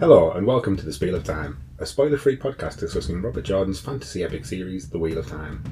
[0.00, 3.80] Hello, and welcome to The Spiel of Time, a spoiler free podcast discussing Robert Jordan's
[3.80, 5.62] fantasy epic series, The Wheel of Time.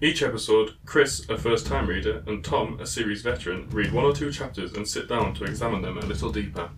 [0.00, 4.12] Each episode, Chris, a first time reader, and Tom, a series veteran, read one or
[4.12, 6.70] two chapters and sit down to examine them a little deeper.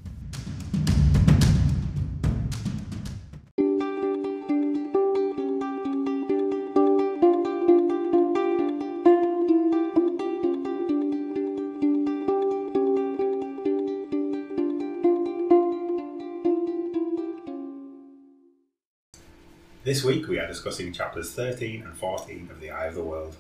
[20.04, 23.36] This week we are discussing chapters 13 and 14 of The Eye of the World.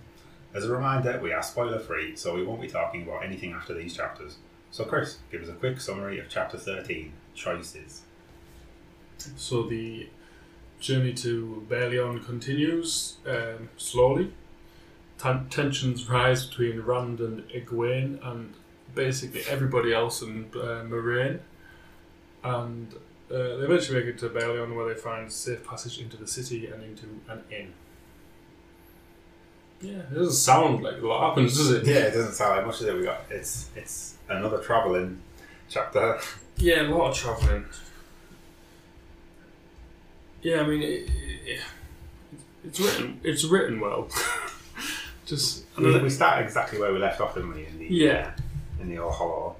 [0.54, 3.74] As a reminder, we are spoiler free, so we won't be talking about anything after
[3.74, 4.38] these chapters.
[4.70, 8.00] So, Chris, give us a quick summary of chapter 13 Choices.
[9.36, 10.08] So the
[10.80, 14.32] journey to Baerlon continues um, slowly.
[15.18, 18.54] Ten- tensions rise between Rand and Egwene and
[18.94, 21.40] basically everybody else in uh, Moiraine.
[22.42, 22.94] And
[23.30, 26.66] uh, they eventually make it to Baerlon where they find safe passage into the city
[26.66, 27.72] and into an inn.
[29.80, 31.84] Yeah, it doesn't sound like a lot happens, does it?
[31.86, 33.22] Yeah, it doesn't sound like much of it we got.
[33.30, 35.20] It's it's another travelling
[35.68, 36.18] chapter.
[36.56, 37.66] Yeah, a lot of travelling.
[40.42, 41.10] Yeah, I mean, it,
[41.46, 41.60] it,
[42.64, 43.20] it's written.
[43.24, 44.08] It's written well.
[45.26, 47.66] Just I We, we start exactly where we left off, didn't we?
[47.66, 48.32] In the, Yeah.
[48.80, 49.56] In the old hollow.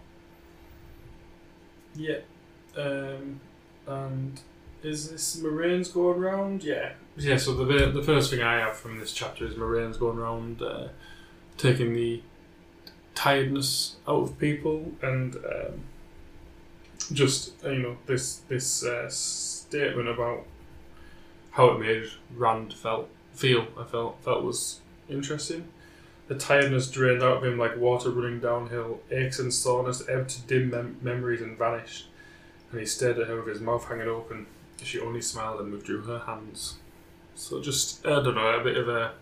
[1.97, 2.19] yeah.
[2.77, 3.41] Um,
[3.87, 4.41] and
[4.83, 6.63] is this Moiraine's going round?
[6.63, 6.93] Yeah.
[7.17, 7.37] Yeah.
[7.37, 10.89] So the the first thing I have from this chapter is Moiraine's going round, uh,
[11.57, 12.23] taking the
[13.15, 15.85] tiredness out of people and um,
[17.13, 20.45] just uh, you know this this uh, statement about
[21.53, 23.67] how it made Rand felt feel.
[23.79, 25.69] I felt felt was interesting.
[26.27, 29.01] The tiredness drained out of him like water running downhill.
[29.11, 32.09] Aches and soreness ebbed to dim mem- memories and vanished.
[32.75, 34.47] And he stared at her with his mouth hanging open.
[34.83, 36.75] She only smiled and withdrew her hands.
[37.37, 39.13] So just I don't know a bit of a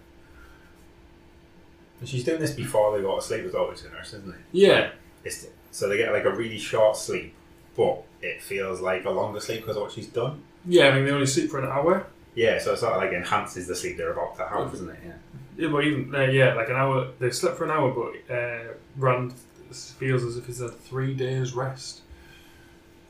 [2.00, 4.40] And she's doing this before they go to sleep with Otis and nurse, isn't it?
[4.52, 4.92] yeah
[5.22, 7.34] It's, so they get like a really short sleep,
[7.76, 10.42] but it feels like a longer sleep because of what she's done.
[10.64, 10.88] yeah.
[10.88, 12.06] I mean they only sleep for an hour.
[12.34, 14.98] Yeah, so it sort of like enhances the sleep they're about to have, doesn't it?
[15.04, 15.12] Yeah.
[15.58, 17.08] Yeah, but even uh, yeah, like an hour.
[17.18, 19.34] They slept for an hour, but uh, Rand
[19.70, 22.01] feels as if he's had three days rest.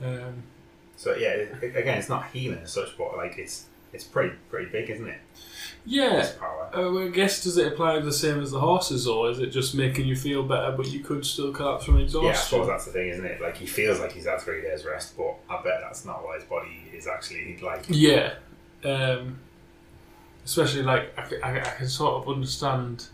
[0.03, 0.43] Um,
[0.97, 4.69] So yeah, it, again, it's not healing as such, but like it's it's pretty pretty
[4.71, 5.19] big, isn't it?
[5.85, 6.29] yeah.
[6.41, 9.47] Uh, well, I guess does it apply the same as the horses, or is it
[9.47, 12.25] just making you feel better, but you could still collapse from exhaustion?
[12.25, 13.39] Yeah, I suppose that's the thing, isn't it?
[13.41, 16.39] Like he feels like he's had three days rest, but I bet that's not what
[16.39, 17.85] his body is actually like.
[17.89, 18.33] Yeah,
[18.83, 19.39] um,
[20.45, 21.13] especially like
[21.43, 23.07] I can sort of understand,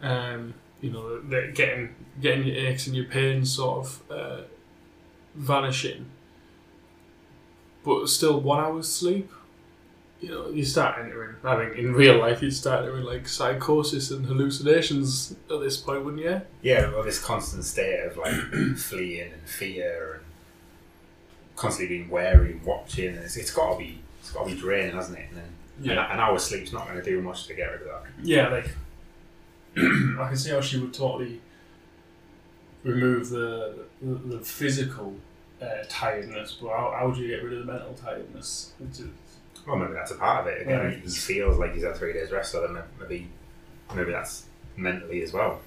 [0.00, 4.40] um, you know, that getting getting your aches and your pains sort of uh,
[5.34, 6.06] vanishing,
[7.84, 9.30] but still one hour's sleep.
[10.20, 11.34] You know, you start entering.
[11.42, 16.04] I mean, in real life, you'd start entering like psychosis and hallucinations at this point,
[16.04, 16.42] wouldn't you?
[16.62, 18.34] Yeah, well, this constant state of like
[18.76, 20.24] fleeing and fear and
[21.56, 24.60] constantly being wary, and watching, and it's, it's got to be it's got to be
[24.60, 25.26] draining, hasn't it?
[25.30, 27.88] And then an, an hour's sleep's not going to do much to get rid of
[27.88, 28.02] that.
[28.22, 28.66] Yeah, like
[29.76, 31.40] I can see how she would totally
[32.84, 35.14] remove the the, the physical
[35.60, 38.72] uh, tiredness, but how, how do you get rid of the mental tiredness?
[39.66, 40.62] Well, maybe that's a part of it.
[40.62, 40.98] Again, Right.
[40.98, 43.28] he feels like he's had three days rest, so then maybe
[43.94, 45.60] maybe that's mentally as well.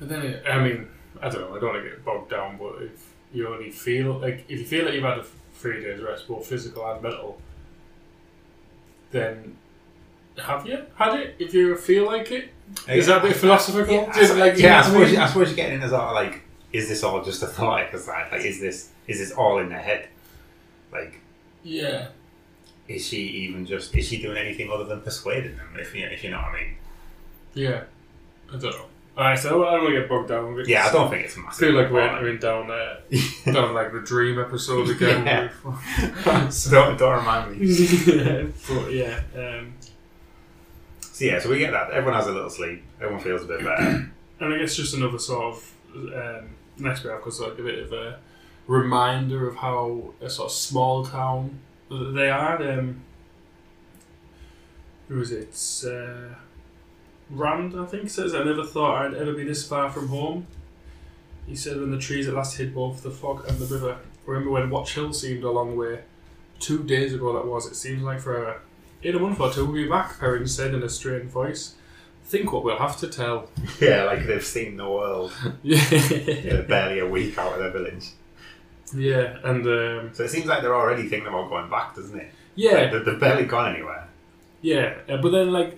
[0.00, 0.88] But then, it, I mean,
[1.22, 1.56] I don't know.
[1.56, 4.64] I don't want to get bogged down, but if you only feel like if you
[4.64, 5.24] feel like you've had a
[5.54, 7.40] three days rest, both physical and mental,
[9.10, 9.56] then
[10.38, 11.36] have you had it?
[11.38, 12.50] If you feel like it,
[12.88, 13.94] is that a bit philosophical?
[13.94, 15.16] Yeah, I, like, yeah, I you know what suppose.
[15.18, 18.30] I suppose you're getting into sort of like, is this all just a thought exercise?
[18.32, 20.08] Like, is this is this all in their head?
[20.92, 21.20] Like,
[21.62, 22.08] yeah.
[22.88, 25.68] is she even just is she doing anything other than persuading them?
[25.78, 26.76] If you if you know what I mean?
[27.54, 27.84] Yeah,
[28.48, 28.86] I don't know.
[29.16, 30.70] Alright, so I don't want to get bogged down with it.
[30.70, 31.58] Yeah, I don't think it's I massive.
[31.68, 32.96] feel like we're entering down uh,
[33.50, 35.50] down like the dream episode again.
[35.64, 36.48] Yeah.
[36.50, 37.66] so don't, don't remind me.
[37.66, 39.72] yeah, but yeah, um,
[41.00, 41.90] So yeah, so we get that.
[41.92, 42.82] Everyone has a little sleep.
[43.00, 44.10] Everyone feels a bit better.
[44.40, 47.92] and I guess just another sort of um, next bit was like a bit of
[47.92, 48.18] a
[48.66, 51.58] reminder of how a sort of small town
[51.90, 52.78] they are.
[52.78, 53.02] Um,
[55.08, 55.88] who is it?
[55.88, 56.34] Uh,
[57.30, 60.46] Rand, I think, says, I never thought I'd ever be this far from home.
[61.46, 63.98] He said when the trees at last hid both the fog and the river.
[64.26, 66.00] Remember when Watch Hill seemed a long way?
[66.58, 68.60] Two days ago that was, it seems like forever.
[69.02, 71.74] In a month or two we'll be back, Perrin said in a strained voice.
[72.26, 73.48] Think what we'll have to tell.
[73.80, 75.32] yeah, like they've seen the world.
[75.62, 75.82] Yeah.
[75.88, 78.06] They're barely a week out of their village.
[78.94, 82.32] Yeah, and um, So it seems like they're already thinking about going back, doesn't it?
[82.54, 84.08] yeah, Like, they- they've barely gone anywhere.
[84.62, 85.76] Yeah, uh, but then like,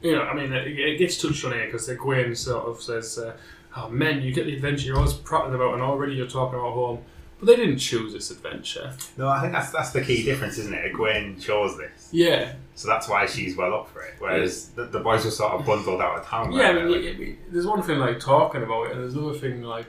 [0.00, 3.18] you know, I mean, it, it gets touched on here because Gwen sort of says,
[3.18, 3.34] uh,
[3.76, 6.72] "Oh, men, you get the adventure you're always prattling about, and already you're talking about
[6.72, 6.98] home."
[7.42, 8.92] But they didn't choose this adventure.
[9.16, 10.92] No, I think that's that's the key difference, isn't it?
[10.92, 14.14] Gwen chose this, Yeah, so that's why she's well up for it.
[14.20, 16.52] Whereas the, the boys were sort of bundled out of town.
[16.52, 16.68] yeah.
[16.68, 17.10] I mean, they?
[17.10, 19.86] y- y- there's one thing like talking about it, and there's another thing like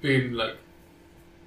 [0.00, 0.56] being like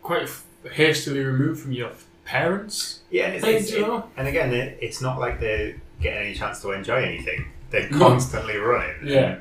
[0.04, 1.92] quite f- hastily removed from your
[2.26, 3.00] parents.
[3.10, 4.10] yeah, and, it's, it's- do you know?
[4.16, 7.48] and again, it, it's not like they're getting any chance to enjoy anything.
[7.72, 8.96] They're constantly running.
[9.08, 9.40] Yeah,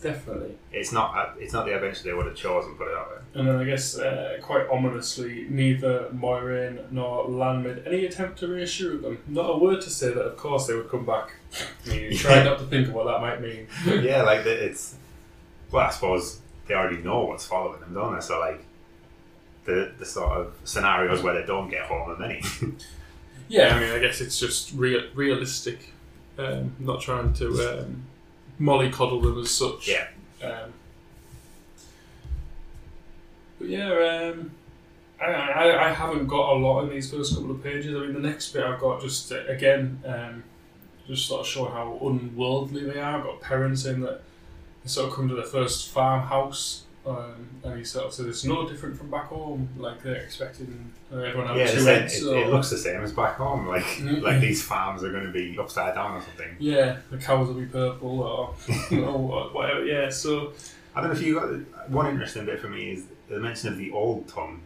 [0.00, 0.56] definitely.
[0.72, 2.74] it's not a, it's not the adventure they would have chosen.
[2.74, 3.16] Put it that way.
[3.34, 8.48] And then I guess, uh, quite ominously, neither Moiraine nor Lan made any attempt to
[8.48, 9.18] reassure them.
[9.26, 11.32] Not a word to say that, of course, they would come back.
[11.86, 13.66] I mean, try not to think of what that might mean.
[14.02, 14.94] yeah, like the, it's.
[15.70, 18.20] Well, I suppose they already know what's following them, don't they?
[18.20, 18.64] So like,
[19.64, 22.42] the the sort of scenarios where they don't get home are many.
[23.48, 25.92] Yeah, I mean, I guess it's just real, realistic.
[26.36, 28.04] Um, not trying to um,
[28.60, 29.88] mollycoddle them as such.
[29.88, 30.08] yeah,
[30.42, 30.72] Um,
[33.58, 34.50] but yeah, um,
[35.20, 37.94] I, I, I haven't got a lot in these first couple of pages.
[37.94, 40.44] I mean, the next bit I've got just uh, again, um,
[41.06, 43.18] just sort of showing how unworldly they are.
[43.18, 44.22] I've got Perrin saying that
[44.84, 46.84] they sort of come to their first farmhouse.
[47.08, 50.92] Um, and he sort of says it's no different from back home, like they're expecting
[51.12, 51.66] everyone to yeah.
[51.66, 52.14] two same- heads.
[52.16, 53.66] it, so- it looks the same as back home.
[53.66, 54.22] Like Mhm.
[54.22, 56.56] like these farms are going to be upside down or something.
[56.58, 58.54] Yeah, the cows will be purple or,
[58.98, 59.84] or whatever.
[59.84, 60.52] Yeah, so
[60.94, 63.78] I don't know if you got one interesting bit for me is the mention of
[63.78, 64.60] the old tongue.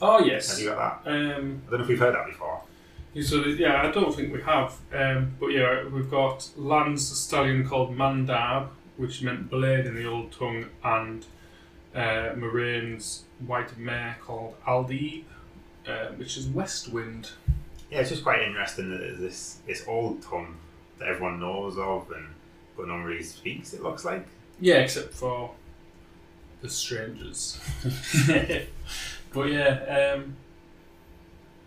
[0.00, 1.10] oh yes, Have you got that?
[1.12, 2.60] um, I don't know if we've heard that before.
[3.22, 7.96] so yeah, I don't think we have, um, but yeah, we've got Lan's stallion called
[7.96, 11.24] Mandarb, which meant blade in the old tongue, and
[11.94, 15.24] uh, Moiraine's white mare called Aldieb,
[15.86, 17.30] uh, which is West Wind.
[17.90, 20.56] Yeah, it's just quite interesting that this this old tongue
[20.98, 22.26] that everyone knows of and
[22.76, 23.74] but no one really speaks.
[23.74, 24.26] It looks like.
[24.60, 25.50] Yeah, except for
[26.60, 27.60] the strangers.
[29.32, 30.36] but yeah, um,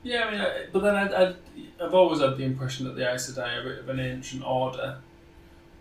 [0.03, 0.23] yeah.
[0.23, 1.35] I mean, I, but then I,
[1.83, 4.43] I've always had the impression that the Aes Sedai are a bit of an ancient
[4.43, 4.97] order,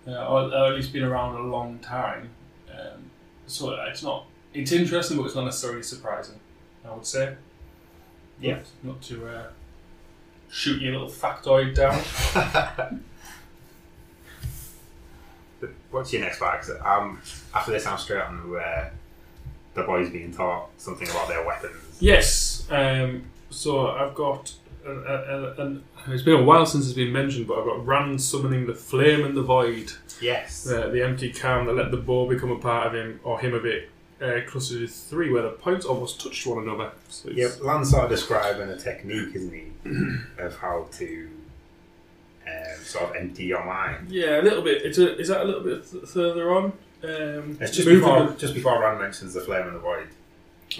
[0.07, 2.31] uh, or, or at least been around a long time.
[2.71, 3.11] Um,
[3.47, 4.27] so it's not.
[4.53, 6.39] It's interesting, but it's not necessarily surprising.
[6.85, 7.35] I would say.
[8.41, 8.57] Yeah.
[8.57, 8.65] Not,
[8.95, 9.47] not to uh,
[10.51, 12.01] shoot your little factoid down.
[15.91, 16.61] What's your next part?
[16.61, 17.21] 'Cause, Um,
[17.55, 18.91] after this, I'm straight on to uh,
[19.75, 21.97] the boys being taught something about their weapons.
[22.01, 22.67] Yes.
[22.71, 24.53] Um, so I've got.
[24.87, 28.21] Uh, uh, and it's been a while since it's been mentioned, but I've got Rand
[28.21, 30.67] summoning the flame and the void, Yes.
[30.71, 33.55] uh, the empty calm that let the bow become a part of him, or him
[33.55, 33.91] a bit.
[34.23, 36.93] Uh, cluster to three, where the points almost touched one another.
[37.09, 39.67] So Yep, Lan's sort of describing a technique, isn't he,
[40.39, 41.29] of how to
[42.47, 44.11] um, sort of empty your mind.
[44.11, 44.83] Yeah, a little bit.
[44.83, 46.65] It's a, is that a little bit th- further on?
[47.03, 50.09] Um, It's just before the- just before Rand mentions the flame and the void.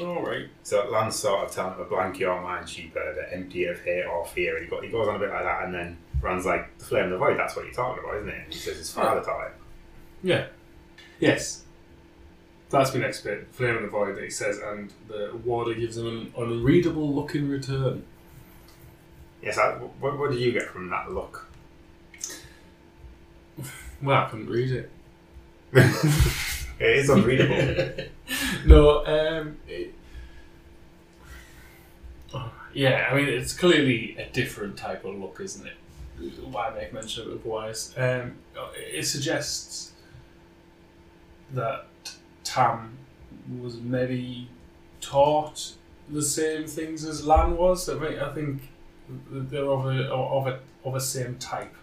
[0.01, 0.49] All right.
[0.63, 4.05] So Lan's sort of telling him to blank your mind, sheepherder, empty it of hate
[4.05, 4.57] or fear.
[4.57, 6.85] And he, go, he goes on a bit like that, and then runs like, the
[6.85, 8.45] flame of the void, that's what you're talking about, isn't it?
[8.45, 9.53] And he says his father taught him.
[10.23, 10.47] Yeah.
[11.21, 11.63] Yes.
[12.71, 13.49] That's my next bit.
[13.53, 17.35] Flame of the void that he says, and the warder gives him an unreadable look
[17.35, 18.05] in return.
[19.43, 21.49] Yes, I, what, what did you get from that look?
[24.03, 24.91] Well, I couldn't read it.
[26.81, 28.05] It is unreadable.
[28.67, 29.95] no, um, it,
[32.33, 35.77] oh, yeah, I mean, it's clearly a different type of look, isn't it?
[36.45, 37.95] Why make mention of it otherwise?
[37.97, 38.37] Um,
[38.77, 39.93] it suggests
[41.53, 41.87] that
[42.45, 42.97] Tam
[43.61, 44.49] was maybe
[45.01, 45.73] taught
[46.09, 47.89] the same things as Lan was.
[47.89, 48.63] I think, I think
[49.31, 51.75] they're of a of a of a same type.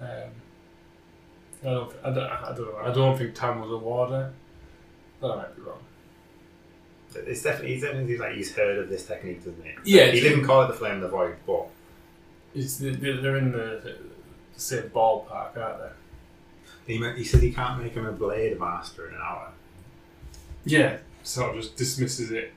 [0.00, 0.30] Um,
[1.62, 2.78] I don't, I don't, I don't know.
[2.84, 4.32] I don't think Tam was a warder.
[5.24, 5.78] I might be wrong.
[7.14, 9.70] it's definitely, he's definitely like he's heard of this technique, doesn't he?
[9.96, 11.66] Yeah, He it's- didn't call it the flame of the void, but
[12.54, 13.80] It's the, they're they're in the,
[14.54, 16.92] the same ballpark, aren't they?
[16.94, 19.50] he, meant, he said he can't make him a blade master in an hour.
[20.64, 22.52] Yeah, sort of just dismisses it.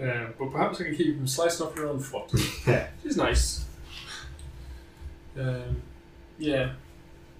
[0.00, 2.32] Um, but perhaps I can keep you from slicing off your own foot.
[2.66, 2.88] Yeah.
[3.02, 3.64] Which is nice.
[5.38, 5.82] Um,
[6.38, 6.72] yeah.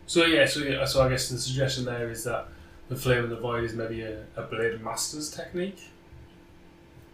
[0.06, 2.48] So yeah, so yeah, so I guess the suggestion there is that
[2.88, 5.80] the flame and the void is maybe a, a blade master's technique.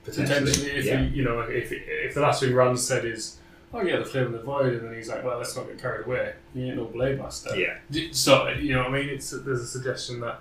[0.05, 1.01] Potentially, if yeah.
[1.03, 3.37] you, you know, if if the last thing Rand said is,
[3.75, 5.79] "Oh yeah, the flame and the void," and then he's like, "Well, let's not get
[5.81, 6.33] carried away.
[6.55, 7.77] You ain't no blade master." yeah.
[8.13, 10.41] So you know, what I mean, it's there's a suggestion that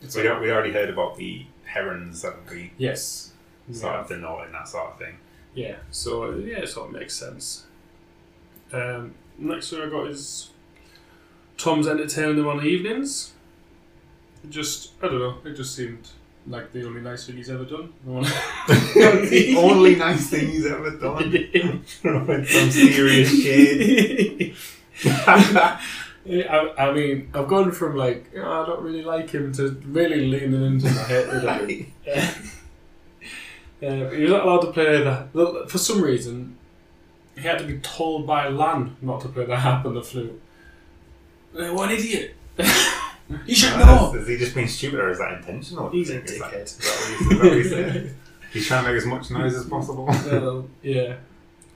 [0.00, 2.72] it's We, don't, we already heard about the herons, haven't we?
[2.78, 3.32] yes,
[3.70, 4.00] sort Yeah.
[4.00, 5.18] of denoting that sort of thing.
[5.54, 7.66] Yeah, so yeah, it sort of makes sense.
[8.72, 10.50] Um, next one I got is
[11.58, 13.32] Tom's entertaining them on the evenings.
[14.44, 16.08] It just, I don't know, it just seemed
[16.46, 17.92] like the only nice thing he's ever done.
[18.06, 21.84] the only nice thing he's ever done.
[22.46, 24.54] Some serious shit.
[25.04, 30.26] I, I mean, I've gone from like, "Oh, I don't really like him to really
[30.28, 31.92] leaning into my hatred of him.
[33.80, 35.28] Uh, he was not allowed to play the.
[35.32, 36.56] the- For some reason,
[37.34, 40.40] he had to be told by Lan not to play the harp and the flute.
[41.52, 42.34] What an idiot!
[43.46, 44.14] You should know.
[44.14, 45.90] Is he just being stupid or is that intentional?
[45.90, 46.62] He's a dickhead.
[46.62, 48.12] is that he's- that he's?
[48.50, 50.06] He's trying to make as much noise as possible.
[50.06, 51.16] Well, yeah.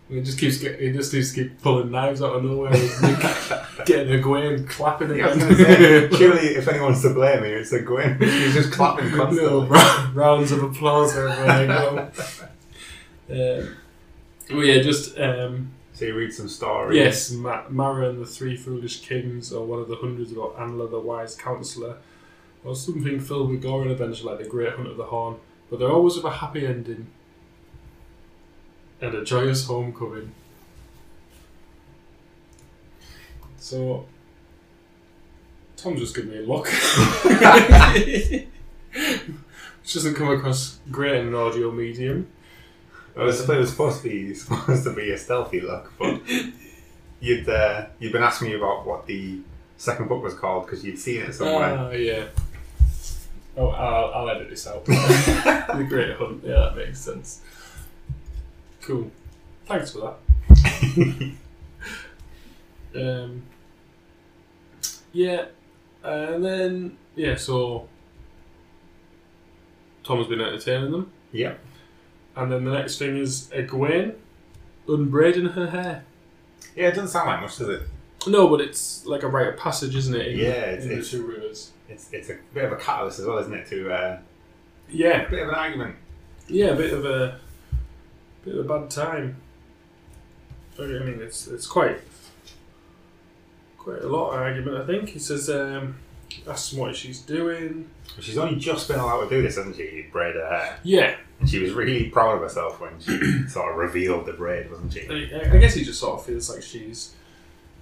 [0.09, 2.81] He just keeps get, he just keeps keep pulling knives out of nowhere, and
[3.87, 7.73] getting Egwene clapping Yeah, I was gonna say, surely if anyone's to blame here, it's
[7.75, 8.19] Egwene.
[8.23, 9.67] He's just clapping Little constantly.
[9.69, 12.11] ra- rounds of applause everywhere I go.
[13.31, 13.77] Um,
[14.51, 15.71] well, yeah, just um,
[16.03, 16.97] So you read some stories.
[16.97, 20.89] yes, Ma- Mara and the Three Foolish Kings, or one of the hundreds about Anla
[20.89, 21.99] the Wise Counselor,
[22.65, 25.37] or something filled with gore and adventure like the Great Hunt of the Horn,
[25.71, 27.07] but they're always with a happy ending
[29.01, 30.33] and a joyous homecoming.
[33.59, 34.07] So,
[35.77, 36.67] Tom just giving me a look.
[39.87, 42.27] Which doesn't come across great in an audio medium.
[43.15, 46.21] It was, it was supposed to be supposed to be a stealthy look, but
[47.21, 49.41] you'd uh, you'd been asking me about what the
[49.77, 51.77] second book was called because you'd seen it somewhere.
[51.79, 52.25] Ah, yeah.
[53.55, 54.85] Oh, I'll, I'll edit this out.
[54.87, 56.43] the Great Hunt.
[56.43, 57.43] Yeah, that makes sense.
[58.81, 59.11] Cool.
[59.67, 60.17] Thanks for
[60.97, 61.33] that.
[62.95, 63.43] Um,
[65.13, 65.47] yeah,
[66.03, 67.89] and then yeah, so
[70.05, 71.55] Tom's been entertaining them, yeah,
[72.37, 74.15] and then the next thing is Egwene
[74.89, 76.05] unbraiding her hair.
[76.75, 76.89] yeah.
[76.89, 77.83] It doesn't sound like much, does it?
[78.27, 80.29] No, but it's like a rite of passage, isn't it?
[80.29, 81.71] In, Yeah, it's- in it's- the two rivers.
[81.89, 83.67] It's it's a bit of a catalyst as well, isn't it?
[83.69, 84.19] To uh,
[84.89, 85.97] Yeah, a bit of an argument.
[86.49, 87.39] Yeah, a bit of a
[88.45, 89.37] bit of a bad time.
[90.79, 91.99] I mean, it's it's quite
[93.79, 94.77] quite a lot of argument.
[94.79, 95.97] I think he says, um,
[96.49, 97.91] asks what she's doing.
[98.21, 100.07] She's only just been allowed to do this, hasn't she?
[100.13, 103.19] Braid her hair, Yeah, and she was really proud of herself when she
[103.49, 105.07] sort of revealed the braid, wasn't she?
[105.35, 107.15] I, I guess he just sort of feels like she's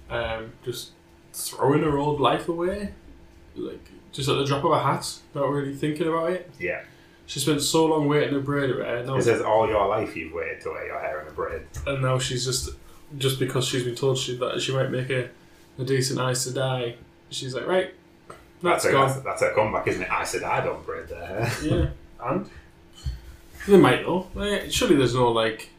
[0.09, 0.91] um, just
[1.33, 2.93] throwing her old life away,
[3.55, 6.49] like just at the drop of a hat, not really thinking about it.
[6.59, 6.81] Yeah.
[7.27, 10.17] She spent so long waiting to braid her hair, now, It says all your life
[10.17, 11.61] you've waited to wear your hair in a braid.
[11.87, 12.71] and now she's just
[13.17, 15.29] just because she's been told she that she might make a,
[15.79, 16.95] a decent Aes Sedai,
[17.29, 17.93] she's like, right,
[18.61, 19.07] that's That's, her, gone.
[19.09, 20.11] that's, that's her comeback, isn't it?
[20.11, 21.51] I said I don't braid their hair.
[21.63, 21.87] yeah,
[22.29, 22.49] and
[23.67, 24.05] they might.
[24.35, 25.69] Like, surely there's no like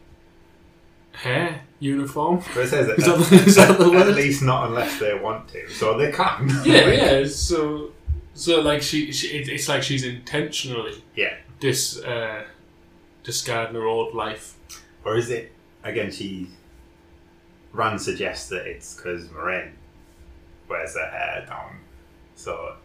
[1.13, 2.43] hair uniform.
[2.55, 5.49] But it says that, Is that is that the at least not unless they want
[5.49, 5.69] to.
[5.71, 6.49] So they can.
[6.65, 7.25] Yeah, Like, yeah.
[7.27, 7.91] So,
[8.35, 11.35] so like she, she it, it's like she's intentionally Yeah.
[11.61, 12.45] dis uh,
[13.25, 14.55] discarding her old life.
[15.05, 15.53] Or is it
[15.85, 16.11] again?
[16.11, 16.49] She
[17.73, 19.73] Rand suggests that it's because Moiraine
[20.69, 21.79] wears her hair down,
[22.37, 22.77] so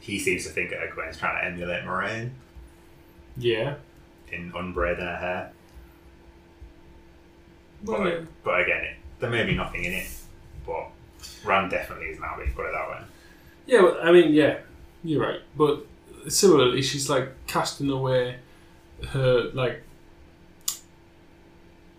[0.00, 2.30] he seems to think that Egwene's trying to emulate Moiraine
[3.36, 3.74] Yeah.
[4.34, 5.52] In unbraiding her hair.
[7.84, 8.20] Well, But, yeah.
[8.42, 10.06] but again, it, there may be nothing in it.
[10.66, 10.88] But
[11.44, 12.36] Rand definitely is now.
[12.38, 12.98] We put it that way.
[13.66, 14.58] Yeah, well, I mean, yeah,
[15.02, 15.40] you're right.
[15.56, 15.86] But
[16.28, 18.36] similarly, she's like casting away
[19.10, 19.82] her like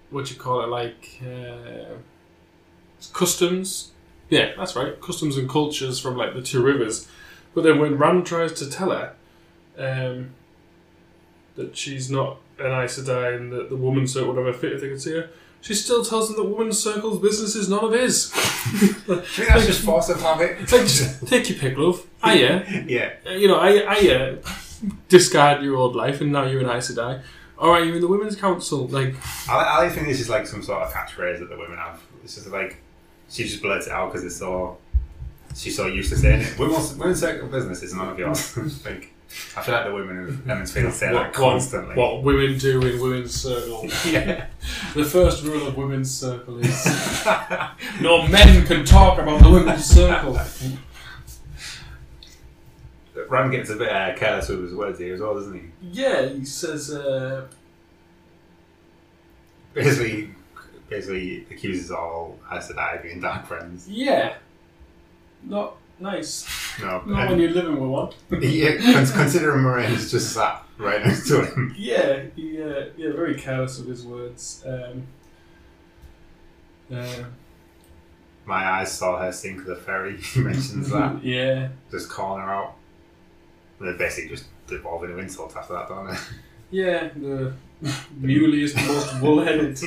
[0.09, 1.95] what you call it, like uh,
[3.13, 3.91] customs.
[4.29, 7.07] Yeah, that's right, customs and cultures from like the two rivers.
[7.53, 9.13] But then when Rand tries to tell her
[9.77, 10.31] um,
[11.55, 14.74] that she's not an Aes Sedai and that the woman's circle would have a fit
[14.74, 15.29] if they could see her,
[15.62, 18.31] she still tells them that woman's circle's business is none of his.
[18.33, 20.57] I think that's just force of habit.
[20.59, 22.05] It's like, just take your pick, love.
[22.21, 22.83] I yeah.
[22.88, 23.13] yeah.
[23.25, 24.35] Uh, you know, I, I uh,
[25.09, 27.24] discard your old life and now you're an Aes Sedai.
[27.57, 28.88] All right, you're in the Women's Council.
[28.88, 29.15] Like,
[29.50, 32.00] I, I think this is like some sort of catchphrase that the women have.
[32.24, 32.77] It's just like
[33.29, 34.77] she just blurts it out because it's so
[35.55, 36.59] she's so used to saying it.
[36.59, 38.55] Women's women's circle business is none of yours.
[38.85, 39.14] like
[39.58, 41.96] I feel like the women of Emond's Field say that constantly.
[41.96, 43.86] What, women do in Women's Circle.
[44.05, 44.48] yeah.
[44.94, 46.86] the first rule of Women's Circle is
[48.01, 50.39] no men can talk about the Women's Circle.
[53.29, 55.62] Rand gets a bit uh, careless with his words here as well, doesn't he?
[55.82, 57.48] Yeah, he says, uh,
[59.74, 60.29] Basically,
[60.89, 63.89] basically accuses all Aes Sedai of being dark friends.
[63.89, 64.36] yeah,
[65.44, 66.47] not nice.
[66.79, 68.11] No, Not when you're living with one.
[68.41, 71.73] yeah, con- considering Moiraine just sat right next to him.
[71.77, 74.63] Yeah, he, uh, yeah, very careless of his words.
[74.67, 75.07] Um,
[76.93, 77.23] uh,
[78.45, 80.17] My eyes saw her sink the ferry.
[80.21, 81.23] He mentions that.
[81.23, 82.75] yeah, Just calling her out.
[83.79, 86.17] And they basically just devolve into insults after that, don't they?
[86.71, 87.09] yeah.
[87.15, 87.53] The
[88.17, 89.77] muley is the most bull-headed.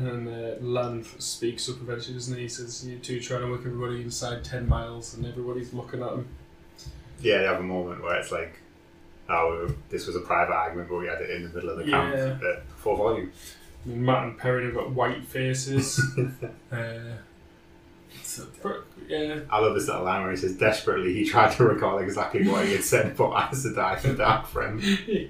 [0.00, 2.42] And then uh, Lan speaks up eventually, doesn't he?
[2.42, 6.12] He says, "You two trying to work everybody inside ten miles, and everybody's looking at
[6.12, 6.26] him."
[7.20, 8.58] Yeah, they have a moment where it's like,
[9.28, 11.84] oh, this was a private argument, but we had it in the middle of the
[11.84, 12.48] camp Yeah.
[12.48, 13.30] at full volume.
[13.84, 16.00] I mean, Mat and Perrin have got white faces.
[16.72, 16.76] uh,
[18.22, 18.46] so-
[19.06, 22.48] yeah, I love this little line where he says, desperately, he tried to recall exactly
[22.48, 24.82] what he had said, but Aes Sedai, the dark friend.
[25.06, 25.26] yeah.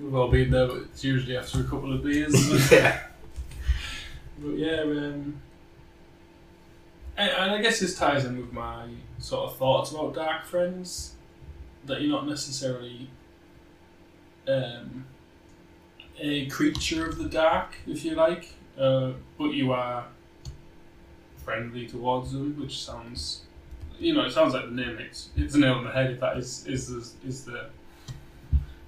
[0.00, 2.70] We've all been there, but it's usually after a couple of beers.
[2.72, 3.00] yeah.
[4.38, 5.40] But yeah, um,
[7.16, 8.88] and, and I guess this ties in with my
[9.18, 11.14] sort of thoughts about Dark Friends
[11.84, 13.10] that you're not necessarily
[14.48, 15.04] um,
[16.18, 20.06] a creature of the dark, if you like, uh, but you are
[21.44, 23.42] friendly towards them, which sounds,
[23.98, 24.98] you know, it sounds like the name.
[24.98, 26.10] It's it's a nail on the head.
[26.10, 27.66] If that is is the is the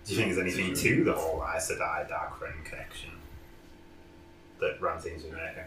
[0.05, 3.11] Do you think there's anything to the whole Aes Sedai dark friend connection
[4.61, 5.65] that Ramsay's been making?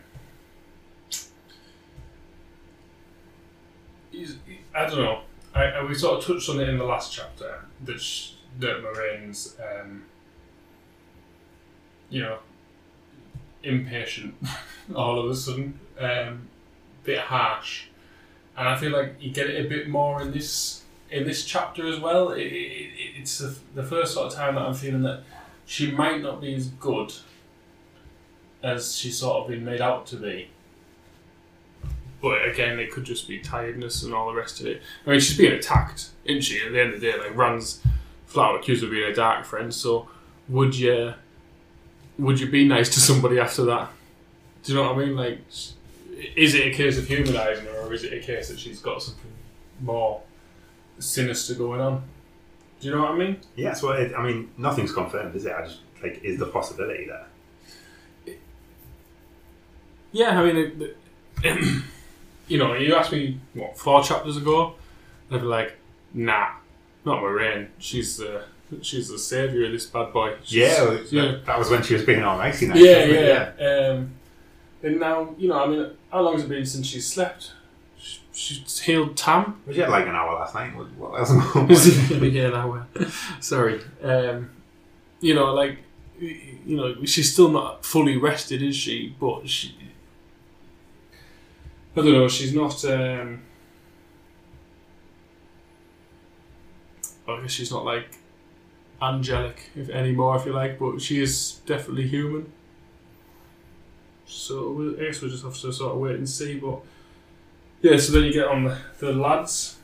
[4.11, 4.37] He's,
[4.73, 5.21] I don't know.
[5.53, 8.81] I, I, we sort of touched on it in the last chapter that sh- that
[8.81, 10.03] Moiraine's, um,
[12.09, 12.39] you know,
[13.63, 14.35] impatient
[14.95, 16.47] all of a sudden, um,
[17.03, 17.87] bit harsh,
[18.57, 21.87] and I feel like you get it a bit more in this in this chapter
[21.87, 22.31] as well.
[22.31, 25.23] It, it, it's the, the first sort of time that I'm feeling that
[25.65, 27.13] she might not be as good
[28.63, 30.49] as she's sort of been made out to be.
[32.21, 34.81] But again, it could just be tiredness and all the rest of it.
[35.05, 36.65] I mean, she's being attacked, isn't she?
[36.65, 37.81] At the end of the day, like Rand's
[38.25, 39.73] flat out accused of being a dark friend.
[39.73, 40.07] So,
[40.49, 41.13] would you
[42.17, 43.91] would you be nice to somebody after that?
[44.63, 45.15] Do you know what I mean?
[45.15, 45.39] Like,
[46.35, 49.03] is it a case of humanising her, or is it a case that she's got
[49.03, 49.31] something
[49.81, 50.21] more
[50.99, 52.03] sinister going on?
[52.79, 53.39] Do you know what I mean?
[53.55, 55.53] Yeah, so it, I mean, nothing's confirmed, is it?
[55.53, 58.35] I just, like, is the possibility there?
[60.11, 60.97] Yeah, I mean, it,
[61.43, 61.83] it-
[62.47, 64.75] you know, you asked me what four chapters ago,
[65.29, 65.77] I'd be like,
[66.13, 66.47] nah,
[67.03, 67.67] not Moiraine.
[67.79, 68.43] She's the
[68.81, 70.35] she's the savior of this bad boy.
[70.43, 72.77] She's- Yeah, well, yeah, That, that was when she was being all nicey nice.
[72.79, 73.67] yeah, wasn't yeah.
[73.67, 74.11] Um,
[74.83, 77.51] and now, you know, I mean, how long has it been since she slept?
[78.35, 79.61] She, she's healed Tam.
[79.65, 80.75] We had like an hour last night.
[80.75, 81.31] What, else?
[82.11, 83.07] yeah, that way.
[83.39, 83.81] Sorry.
[84.03, 84.49] Um,
[85.21, 85.79] you know, like,
[86.19, 89.15] you know, she's still not fully rested, is she?
[89.17, 89.77] But she,
[91.95, 92.27] I don't know.
[92.27, 92.83] She's not.
[92.83, 93.41] Um,
[97.27, 98.17] I guess she's not like
[99.01, 100.77] angelic, if anymore, if you like.
[100.77, 102.51] But she is definitely human.
[104.25, 106.59] So I guess we'll just have to sort of wait and see.
[106.59, 106.81] But
[107.91, 109.77] yeah, so then you get on the, the lads.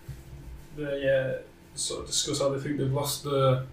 [0.78, 1.42] They uh,
[1.76, 3.66] sort of discuss how they think they've lost the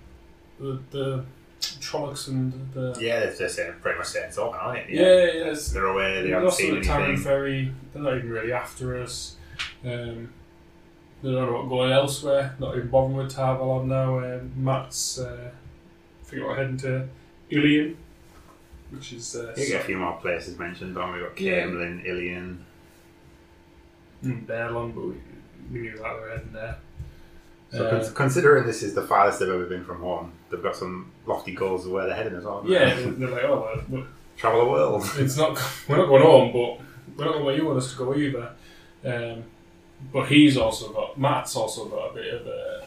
[0.61, 1.25] the, the
[1.61, 4.91] Trollocs and the yeah, they're uh, pretty much saying it's all aren't it?
[4.91, 7.25] yeah, yeah, it's- They're away, they They've haven't lost seen the Taren anything.
[7.25, 7.73] Ferry.
[7.93, 9.37] They're not even really after us.
[9.85, 10.33] Um,
[11.23, 12.55] they don't know what going elsewhere.
[12.61, 14.19] Not even bothering with Tar Valon now.
[14.19, 15.51] Um, Mat's uh,
[16.25, 17.09] thinking about heading to
[17.51, 17.97] Illian,
[18.91, 21.19] which is uh, You get a few more places mentioned, don't we?
[21.21, 21.63] We've got Yeah.
[21.65, 22.59] Caemlyn, Illian.
[24.25, 25.15] Mm, Baerlon, but we,
[25.73, 26.79] we knew that they were heading there.
[27.71, 30.75] So Uh, con- considering this is the farthest they've ever been from home, they've got
[30.75, 32.63] some lofty goals of where they're heading as well.
[32.63, 33.11] haven't yeah, they?
[33.11, 34.07] they're like, oh, well, well,
[34.39, 35.11] Travel the world.
[35.17, 35.61] it's not.
[35.89, 38.53] We're not going home, but we're not going where you want us to go either.
[39.05, 39.43] Um,
[40.13, 42.87] but he's also got Mat's also got a bit of a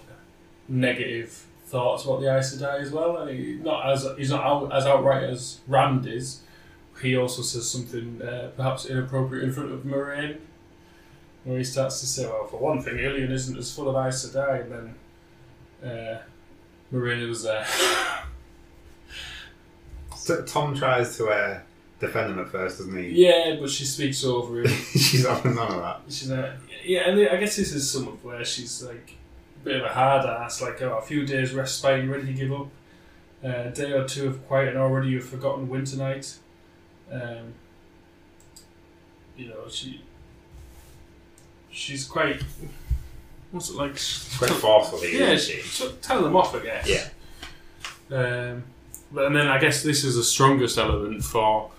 [0.69, 3.17] negative thoughts about the Aes Sedai as well.
[3.17, 6.41] And he, not as he's not out, as outright as Rand is.
[7.01, 10.37] He also says something uh, perhaps inappropriate in front of Moiraine,
[11.43, 14.25] where he starts to say, "Well, for one thing, Illian isn't as full of Aes
[14.25, 14.95] Sedai," and
[15.81, 16.21] then uh,
[16.93, 17.65] Moiraine was there.
[20.15, 21.59] So Tom tries to uh,
[21.99, 23.25] defend them at first, doesn't he?
[23.25, 24.67] yeah, but she speaks over him.
[24.91, 26.01] She's up and none of that.
[26.09, 26.51] She's like,
[26.83, 29.15] yeah, and I guess this is some of where she's like
[29.61, 32.33] a bit of a hard ass, like oh, a few days respite, you ready to
[32.33, 32.67] give up?
[33.43, 36.37] Uh, a day or two of quiet, and already you've forgotten winter night.
[37.11, 37.55] Um,
[39.35, 40.01] you know, she
[41.71, 42.41] she's quite.
[43.51, 43.93] What's it like?
[44.37, 45.61] Quite forcefully, Yeah, she, she?
[45.67, 46.87] so tell them off, I guess.
[46.87, 47.07] Yeah.
[48.15, 48.63] Um,
[49.11, 51.71] but and then I guess this is the strongest element for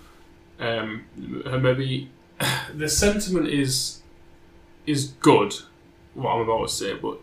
[0.61, 1.05] um.
[1.17, 2.11] Maybe
[2.75, 4.01] the sentiment is
[4.87, 5.55] is good.
[6.15, 7.19] What I'm about to say, but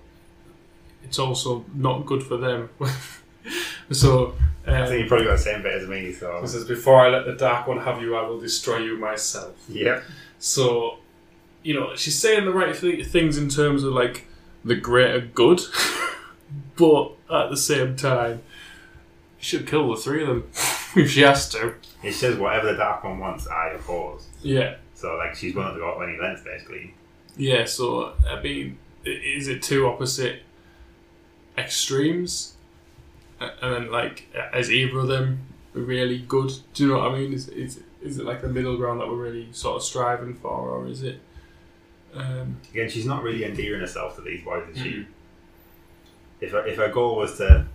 [1.04, 2.70] it's also not good for them.
[3.92, 4.36] so.
[4.68, 6.12] Um, I think you probably got the same bit as me.
[6.12, 8.98] So it says, "Before I let the dark one have you, I will destroy you
[8.98, 10.02] myself." yeah,
[10.38, 11.00] So,
[11.64, 14.26] you know, she's saying the right th- things in terms of like
[14.66, 15.62] the greater good,
[16.78, 18.42] but at the same time,
[19.40, 20.50] she should kill the three of them
[20.96, 21.74] if she has to.
[22.04, 24.28] it says whatever the dark one wants, I oppose.
[24.42, 26.94] Yeah, So like she's willing to go to any lengths basically.
[27.38, 27.66] yeah.
[27.66, 30.42] So, I mean, is it two opposite
[31.58, 32.56] extremes?
[33.40, 35.40] And then, like, is either of them
[35.74, 36.52] really good?
[36.74, 37.32] Do you know what I mean?
[37.34, 40.50] Is is is it like the middle ground that we're really sort of striving for,
[40.50, 41.20] or is it?
[42.20, 44.90] Um, Again, she's not really endearing herself to these boys, is she?
[44.92, 45.06] Mhm.
[46.42, 47.66] If her, if her goal was to,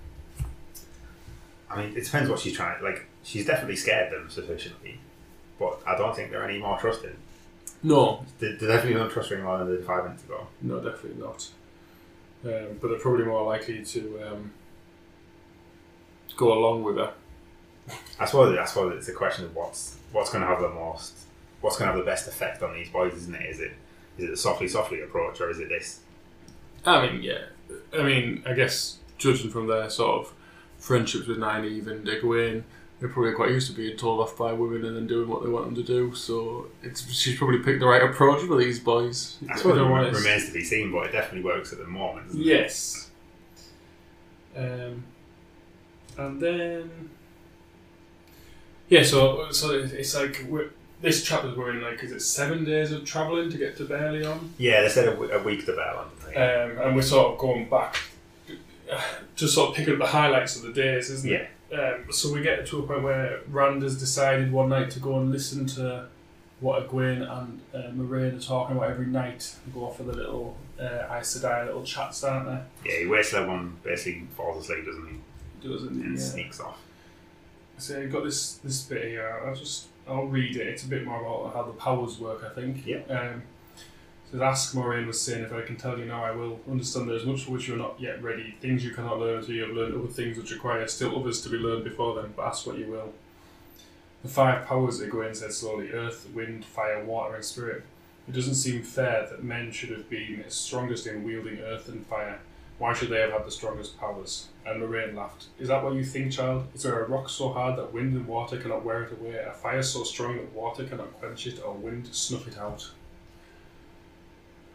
[1.71, 2.83] I mean, it depends what she's trying.
[2.83, 5.01] Like, she's definitely scared them sufficiently,
[5.59, 7.17] but I don't think they're any more trusting.
[7.83, 10.47] no, They, they definitely don't trust her any more than they did five minutes ago.
[10.63, 11.49] No, definitely not.
[12.45, 14.53] Um, but they're probably more likely to um,
[16.37, 17.13] go along with her.
[18.21, 21.15] I suppose I suppose it's a question of what's what's going to have the most,
[21.61, 23.51] what's going to have the best effect on these boys, isn't it?
[23.51, 23.73] Is it
[24.19, 26.01] is it the softly softly approach or is it this?
[26.87, 27.45] I mean, yeah.
[27.99, 30.35] I mean, I guess judging from their sort of
[30.79, 32.63] friendships with Nynaeve and Egwene,
[33.01, 35.49] they're probably quite used to being told off by women and then doing what they
[35.49, 36.15] want them to do.
[36.15, 39.39] So it's she's probably picked the right approach for these boys.
[39.51, 42.29] I suppose it remains to be seen, but it definitely works at the moment.
[42.29, 42.47] Doesn't it?
[42.47, 43.11] Yes.
[44.57, 45.05] Um,
[46.17, 47.11] and then,
[48.89, 49.03] yeah.
[49.03, 50.71] So so it's like we're,
[51.05, 54.51] this chapter we're in like is it seven days of traveling to get to Baerlon,
[54.59, 55.73] Yeah, they said a, w- a week to.
[55.73, 56.37] I think.
[56.37, 57.97] um, and we're sort of going back
[58.93, 59.01] uh,
[59.37, 61.47] to sort of pick up the highlights of the days, isn't Yeah.
[61.71, 61.75] it?
[61.79, 65.19] Um, so we get to a point where Rand has decided one night to go
[65.19, 66.07] and listen to
[66.61, 69.55] what Egwene and uh, Moiraine are talking about every night.
[69.67, 72.91] They go off for the little uh, Aes Sedai little chats, aren't they?
[72.91, 75.69] Yeah, he waits till everyone basically falls asleep, doesn't he?
[75.69, 76.11] Doesn't And he?
[76.25, 76.31] Yeah.
[76.31, 76.79] sneaks off.
[77.79, 79.43] So you've got this this bit here.
[79.45, 80.67] I'll just I'll read it.
[80.67, 82.45] It's a bit more about how the powers work.
[82.45, 82.87] I think.
[82.87, 83.03] Yeah.
[83.09, 83.43] Um,
[84.31, 87.17] so ask Moiraine was saying, if I can tell you now, I will understand there
[87.17, 88.57] is much for which you are not yet ready.
[88.61, 91.49] Things you cannot learn until you have learned other things which require still others to
[91.49, 92.33] be learned before them.
[92.37, 93.13] But ask what you will.
[94.23, 97.85] The five powers, Egwene said slowly: earth, wind, fire, water, and spirit.
[98.27, 102.41] It doesn't seem fair that men should have been strongest in wielding earth and fire.
[102.79, 104.49] Why should they have had the strongest powers?
[104.67, 105.47] And Moiraine laughed.
[105.59, 106.67] Is that what you think, child?
[106.75, 109.37] Is there a rock so hard that wind and water cannot wear it away?
[109.37, 112.91] A fire so strong that water cannot quench it, or wind snuff it out?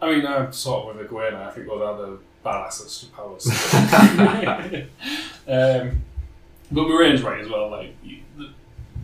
[0.01, 1.33] I mean, I'm sort of with Egwene.
[1.33, 3.47] I think those are the badasses to powers.
[5.47, 6.03] um,
[6.71, 7.69] but Moiraine's right as well.
[7.69, 8.21] Like the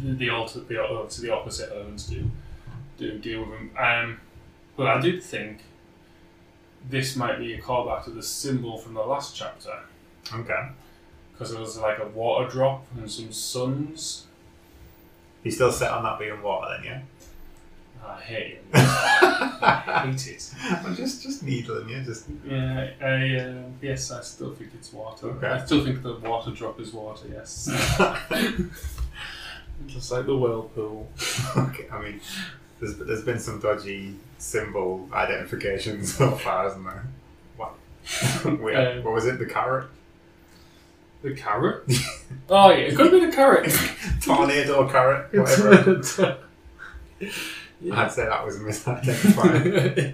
[0.01, 0.75] the, the, alter, the
[1.21, 2.31] the opposite elements do
[2.97, 3.71] do deal with them.
[3.77, 4.21] Um,
[4.77, 5.64] but I did think
[6.89, 9.79] this might be a callback to the symbol from the last chapter
[10.33, 10.69] Okay.
[11.33, 14.25] because it was like a water drop and some suns.
[15.43, 17.01] He's still set on that being water then, yeah?
[18.07, 18.63] I hate it.
[18.73, 20.53] I hate it.
[20.61, 25.27] I'm just just needling you, just Yeah, I, uh, yes, I still think it's water.
[25.29, 25.47] Okay.
[25.47, 27.27] I still think the water drop is water.
[27.31, 27.65] Yes,
[29.87, 31.09] just like the whirlpool.
[31.57, 31.87] okay.
[31.91, 32.21] I mean
[32.79, 37.05] there's there's been some dodgy symbol identification so far, hasn't there?
[37.57, 37.73] What
[38.61, 39.39] Wait, Um, what was it?
[39.39, 39.87] The carrot?
[41.21, 41.83] The carrot.
[42.49, 43.73] oh yeah, it could be the carrot.
[44.21, 46.37] Tornado carrot, whatever.
[47.91, 50.13] I'd say that was misidentified.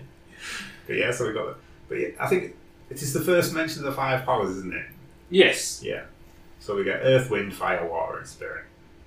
[0.87, 1.57] but yeah, so we got it.
[1.89, 2.55] But yeah, I think
[2.89, 4.85] it is the first mention of the five powers, isn't it?
[5.29, 5.81] yes.
[5.83, 6.03] Yeah.
[6.59, 8.65] So we get earth, wind, fire, water, and spirit.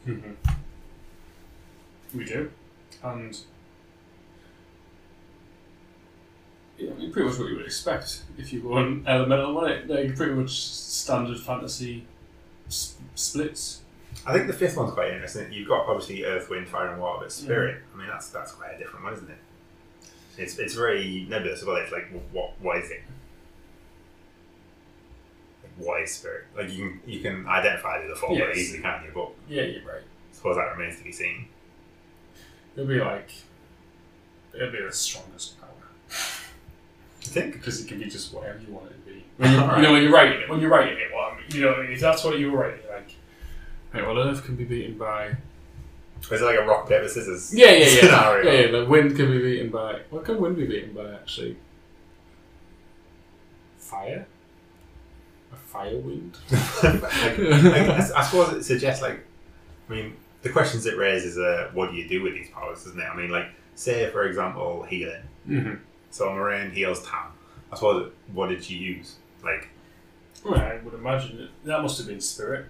[0.08, 0.32] Mm-hmm.
[2.18, 2.50] We do,
[3.04, 3.36] and
[6.78, 9.90] yeah, I mean, pretty much what you would expect if you go on elemental, wasn't
[9.90, 9.94] it?
[10.08, 12.04] Like pretty much standard fantasy
[12.66, 13.82] s- splits.
[14.26, 15.52] I think the fifth one's quite interesting.
[15.52, 17.82] You've got obviously earth, wind, fire, and water, but spirit.
[17.94, 19.38] I mean, that's that's quite a different one, isn't it?
[20.36, 21.64] It's it's very nebulous.
[21.64, 23.02] Well, it's like what what is it?
[25.62, 26.46] Like, what is spirit?
[26.56, 29.12] Like you can you can identify it as a form very easily, can't you?
[29.14, 30.02] But Yeah, you're right.
[30.02, 31.46] I suppose that remains to be seen.
[32.74, 33.30] It'll be like
[34.54, 35.70] it'll be the strongest power
[36.10, 37.52] I think.
[37.54, 39.24] because it can be just whatever you want it to be.
[39.36, 41.46] When you, you know, when you're writing it, when you're writing it, what I mean,
[41.50, 43.14] you know, if that's what you were writing, like,
[43.92, 45.36] right, well, Earth can be beaten by
[46.20, 47.54] Is it like a rock paper scissors?
[47.54, 48.00] Yeah, yeah, yeah.
[48.00, 48.50] Scenario.
[48.50, 48.70] yeah, yeah.
[48.70, 50.00] The wind can be beaten by.
[50.10, 51.56] What can wind be beaten by, actually?
[53.78, 54.26] Fire?
[55.52, 56.36] A fire wind?
[56.82, 59.24] like, like, I, I suppose it suggests like,
[59.88, 63.00] I mean, the questions it raises are what do you do with these powers, isn't
[63.00, 63.04] it?
[63.04, 65.22] I mean, like, say for example, healing.
[65.48, 65.74] Mm-hmm.
[66.10, 67.32] So Moiraine heals Tam.
[67.72, 68.12] I suppose.
[68.32, 69.16] What did she use?
[69.42, 69.68] Like,
[70.44, 72.66] Well, I would imagine it, that must have been spirit.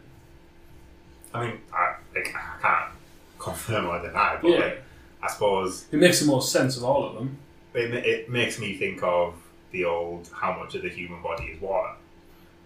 [1.34, 2.92] I mean, I, like, I can't
[3.38, 4.56] confirm or deny, but Yeah.
[4.58, 4.82] like,
[5.22, 7.38] I suppose It makes the most sense of all of them.
[7.74, 9.34] it, it makes me think of
[9.72, 11.94] the old how much of the human body is water.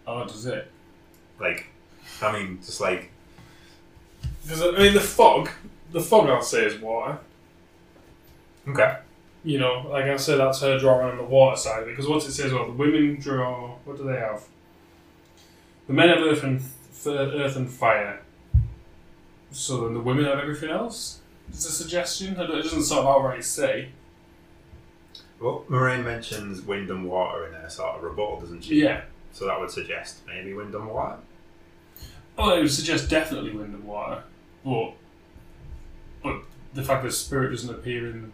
[0.07, 0.71] Oh, does it?
[1.41, 1.67] Like,
[2.23, 3.11] I mean, just like
[4.43, 5.51] Because I mean, the fog,
[5.93, 7.19] the fog, I'll say is water.
[8.69, 8.99] okay,
[9.45, 11.93] You know, like I said, that's her drawing on the water side of it.
[11.93, 13.77] Because what it says, well, the women draw.
[13.85, 14.45] What do they have?
[15.87, 16.63] The men have earth and
[17.07, 18.21] earth and fire.
[19.51, 21.21] So then the women have everything else.
[21.49, 22.39] It's a suggestion.
[22.39, 23.89] It doesn't sort of outright say.
[25.41, 28.83] well, Moiraine mentions wind and water in her sort of rebuttal, doesn't she?
[28.83, 29.03] Yeah.
[29.33, 31.19] So that would suggest maybe wind and water.
[32.39, 34.23] Well, it would suggest definitely wind and water,
[34.65, 34.93] but
[36.23, 36.37] but
[36.73, 38.33] the fact that spirit doesn't appear in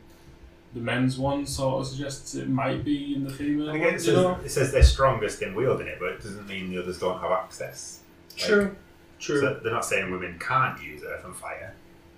[0.75, 3.89] the men's one sort of suggests it might be in the female And one.
[3.89, 4.35] again, it you know?
[4.37, 7.19] says, it says they're strongest in wielding it, but it doesn't mean the others don't
[7.21, 8.01] have access.
[8.37, 8.77] Like, True.
[9.21, 9.41] True.
[9.41, 11.75] So they're not saying women can't use earth and fire,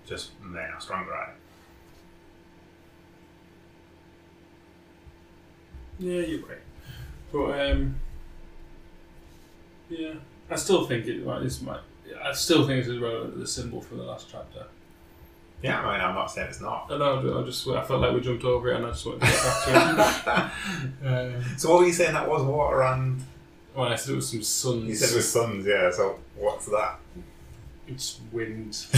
[0.07, 1.35] just men are stronger at it.
[5.99, 6.57] Yeah, you're right.
[7.31, 7.95] But um,
[9.89, 10.13] yeah,
[10.49, 11.25] I still think it.
[11.25, 11.79] Might.
[12.23, 14.65] I still think it's relevant to the symbol for the last chapter.
[15.61, 16.87] Yeah, I mean, I'm not saying it's not.
[16.91, 17.41] I know.
[17.41, 17.67] I just.
[17.67, 20.53] I felt like we jumped over it, and I just wanted to get back
[21.03, 21.35] to it.
[21.35, 23.23] um, so what were you saying that was water and
[23.77, 24.87] well, I said it was some suns.
[24.87, 26.97] you said it was suns, yeah, so what's that?
[27.87, 28.75] It's wind.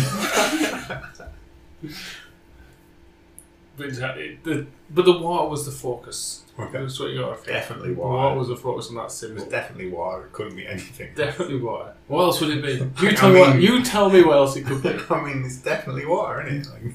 [3.80, 6.44] Exactly, the, but the water was the focus.
[6.60, 6.80] Okay.
[6.82, 7.46] That's what you got.
[7.46, 8.14] Definitely water.
[8.18, 9.36] water was the focus on that It symbol.
[9.36, 11.14] was definitely water, it couldn't be anything.
[11.16, 11.94] Definitely water.
[12.08, 13.02] What else would it be?
[13.04, 13.40] You I tell me.
[13.40, 14.90] What, you tell me what else it could be.
[15.10, 16.84] I mean, it's definitely water, isn't it?
[16.86, 16.94] Like,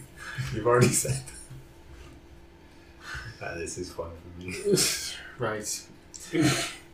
[0.55, 1.23] you've already said.
[3.42, 4.55] Ah, this is fun for me.
[5.38, 5.87] right.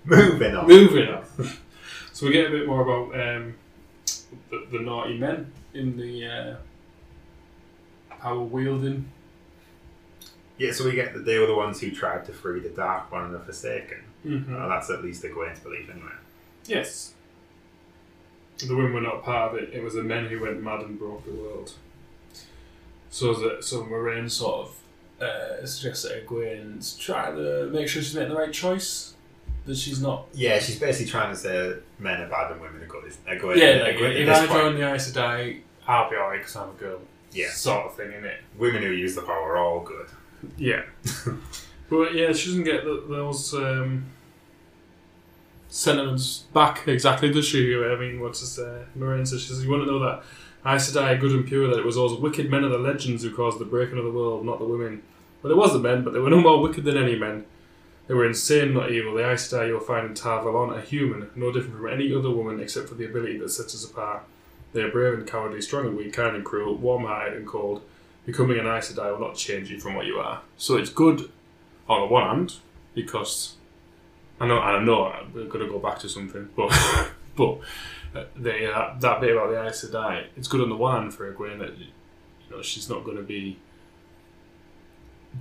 [0.04, 0.66] Moving on.
[0.66, 1.24] Moving on.
[2.12, 3.54] So we get a bit more about um,
[4.50, 6.56] the, the naughty men in the uh,
[8.20, 9.10] power wielding.
[10.60, 13.10] Yeah, so we get that they were the ones who tried to free the Dark
[13.10, 14.02] One and the Forsaken.
[14.26, 14.54] Mm-hmm.
[14.54, 16.12] Well, that's at least Egwene's belief, anyway.
[16.66, 17.14] Yes.
[18.58, 19.72] The women were not part of it.
[19.72, 21.72] It was the men who went mad and broke the world.
[23.08, 28.14] So that so Moiraine sort of uh, suggests that Egwene's trying to make sure she's
[28.14, 29.14] making the right choice.
[29.64, 30.26] That she's not.
[30.34, 33.10] Yeah, she's basically trying to say men are bad and women are good.
[33.26, 33.56] Egwene?
[33.56, 36.72] Yeah, like, Egwene- if I join the Aes Sedai, I'll be alright because I'm a
[36.74, 37.00] girl.
[37.32, 37.48] Yeah.
[37.50, 38.40] Sort of thing, in it.
[38.58, 40.08] women who use the power are all good.
[40.56, 40.82] Yeah.
[41.90, 44.06] but yeah, she doesn't get th those um,
[45.68, 47.74] sentiments back exactly, does she?
[47.74, 48.58] I mean, what's this?
[48.58, 48.84] Uh,
[49.24, 50.22] says, she says, You want to know that
[50.66, 53.22] Aes Sedai are good and pure, that it was those wicked men of the legends
[53.22, 55.02] who caused the breaking of the world, not the women.
[55.42, 57.46] Well, it was the men, but they were no more wicked than any men.
[58.06, 59.14] They were insane, not evil.
[59.14, 62.30] The Aes Sedai you'll find in Tar Valon are human, no different from any other
[62.30, 64.24] woman except for the ability that sets us apart.
[64.72, 67.82] They are brave and cowardly, strong and weak, kind and cruel, warm-hearted and cold.
[68.26, 70.42] Becoming an Aes Sedai will not change you from what you are.
[70.56, 71.30] So it's good
[71.88, 72.54] on the one hand
[72.94, 73.56] because
[74.40, 76.70] I know I know we're going to go back to something, but
[77.36, 77.58] but
[78.14, 81.14] uh, the, uh, that bit about the Aes Sedai, it's good on the one hand
[81.14, 81.86] for Egwene that you
[82.50, 83.58] know she's not going to be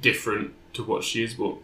[0.02, 1.56] different to what she is, but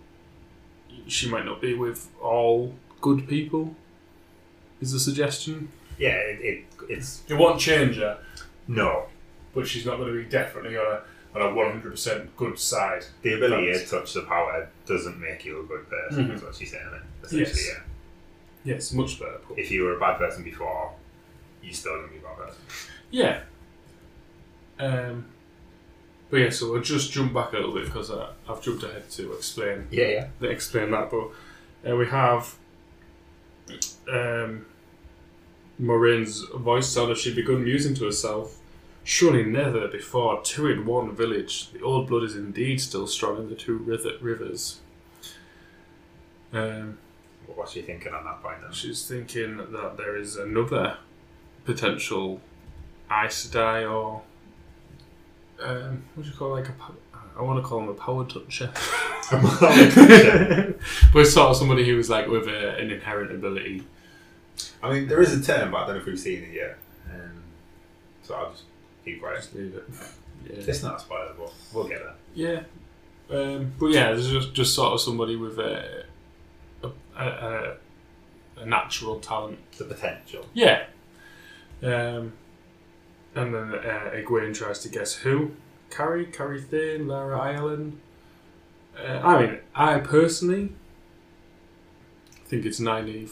[1.07, 3.75] she might not be with all good people.
[4.81, 5.69] Is the suggestion?
[5.97, 8.19] Yeah, it, it it's It won't change her,
[8.67, 9.05] no.
[9.55, 11.01] But she's not going to be definitely on a
[11.35, 13.03] on a one hundred percent good side.
[13.23, 16.27] The ability to touch the power doesn't make you a good person.
[16.27, 16.35] Mhm.
[16.35, 16.85] Is what she's saying.
[17.31, 17.67] Yes.
[17.67, 17.79] yeah.
[18.63, 19.39] Yes, much better.
[19.47, 19.57] Put.
[19.59, 20.91] If you were a bad person before,
[21.63, 22.61] you're still gonna be a bad person.
[23.11, 23.41] Yeah.
[24.79, 25.25] Um,
[26.29, 29.33] but yeah, so we'll just jump back a little bit because I've jumped ahead to
[29.33, 30.49] explain Yeah, yeah.
[30.49, 31.09] explain that.
[31.11, 31.29] But
[31.89, 32.55] uh, we have
[34.11, 34.65] um,
[35.81, 38.57] Moiraine's voice sound as she'd begun musing to herself.
[39.07, 41.71] Surely never before two in one village.
[41.71, 44.79] The old blood is indeed still strong in the two river- rivers.
[46.51, 46.97] Um,
[47.45, 48.71] What's she thinking on that point then?
[48.71, 50.97] She's thinking that there is another
[51.65, 52.41] potential
[53.11, 54.23] Aes Sedai or
[55.61, 56.95] um, what do you call it, like a pow-
[57.37, 58.71] I want to call him a power toucher.
[59.31, 63.83] but it's sort of somebody who was like with a, an inherent ability.
[64.81, 66.77] I mean, there is a term, but I don't know if we've seen it yet.
[67.11, 67.43] Um,
[68.23, 68.63] so I'll just
[69.05, 69.37] keep quiet.
[69.37, 69.87] Just leave it.
[70.45, 70.63] Yeah.
[70.67, 72.15] It's not a spoiler, but we'll get there.
[72.33, 72.63] Yeah.
[73.29, 76.05] Um, but yeah, there's just, just sort of somebody with a,
[76.83, 77.77] a, a,
[78.57, 80.45] a natural talent The potential.
[80.53, 80.85] Yeah.
[81.81, 82.33] Um,
[83.33, 85.51] and then uh, Egwene tries to guess who.
[85.89, 87.93] Carrie, Carrie Thane, Lara Ayellan.
[88.97, 90.71] Uh, I mean, I personally
[92.45, 93.31] think it's Nynaeve.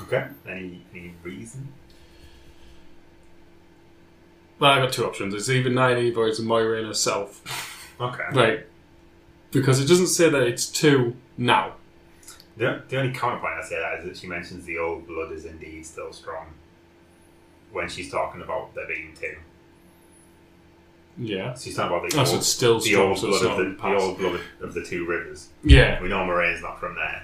[0.00, 0.26] Okay.
[0.46, 1.68] Any any reason?
[4.62, 5.34] Well, I got two options.
[5.34, 7.68] It's either Nynaeve or it's Moiraine herself.
[8.00, 8.24] Okay.
[8.32, 8.66] Right.
[9.52, 11.74] Because it doesn't say that it's two now.
[12.56, 15.44] The, the only counterpoint I say that is that she mentions the old blood is
[15.44, 16.46] indeed still strong
[17.70, 19.36] when she's talking about there being two.
[21.16, 21.54] Yeah.
[21.56, 23.56] She's talking about the, Oh, so old, it's still the strong, old so blood of
[23.58, 25.50] the, the old blood of the two rivers.
[25.62, 26.02] Yeah.
[26.02, 27.22] We know Moiraine's not from there.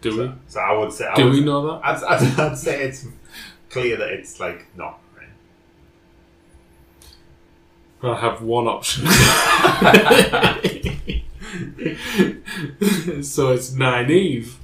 [0.00, 0.32] Do so, we?
[0.48, 1.86] So I would say I Do would, we know that?
[1.86, 3.06] I'd, I'd, I'd say it's
[3.70, 4.98] clear that it's like not.
[8.02, 8.16] Moiraine.
[8.16, 9.06] I have one option.
[13.22, 14.54] so it's Nynaeve.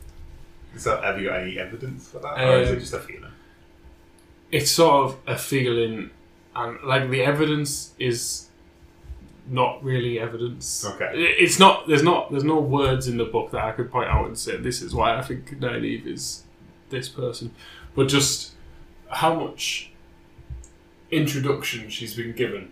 [0.77, 3.31] So have you got any evidence for that, or is Um, it just a feeling?
[4.51, 6.11] It's sort of a feeling,
[6.55, 8.49] and like the evidence is
[9.49, 10.85] not really evidence.
[10.85, 11.11] Okay.
[11.15, 11.87] It- It's not.
[11.87, 12.31] There's not.
[12.31, 14.95] There's no words in the book that I could point out and say this is
[14.95, 16.45] why I think Nynaeve is
[16.91, 17.53] this person,
[17.95, 18.53] but just
[19.09, 19.91] how much
[21.11, 22.71] introduction she's been given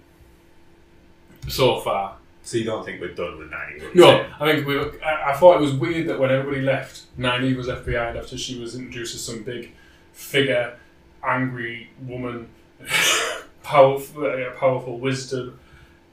[1.48, 2.16] so far.
[2.44, 3.94] So you don't think we're done with Nynaeve?
[3.94, 4.78] No, I think we.
[5.00, 8.36] I, I thought it was weird that when everybody left, Nynaeve was left behind after
[8.36, 9.70] she was introduced as some big
[10.12, 10.76] figure,
[11.22, 12.48] angry woman,
[13.62, 15.58] powerful, uh, powerful wisdom,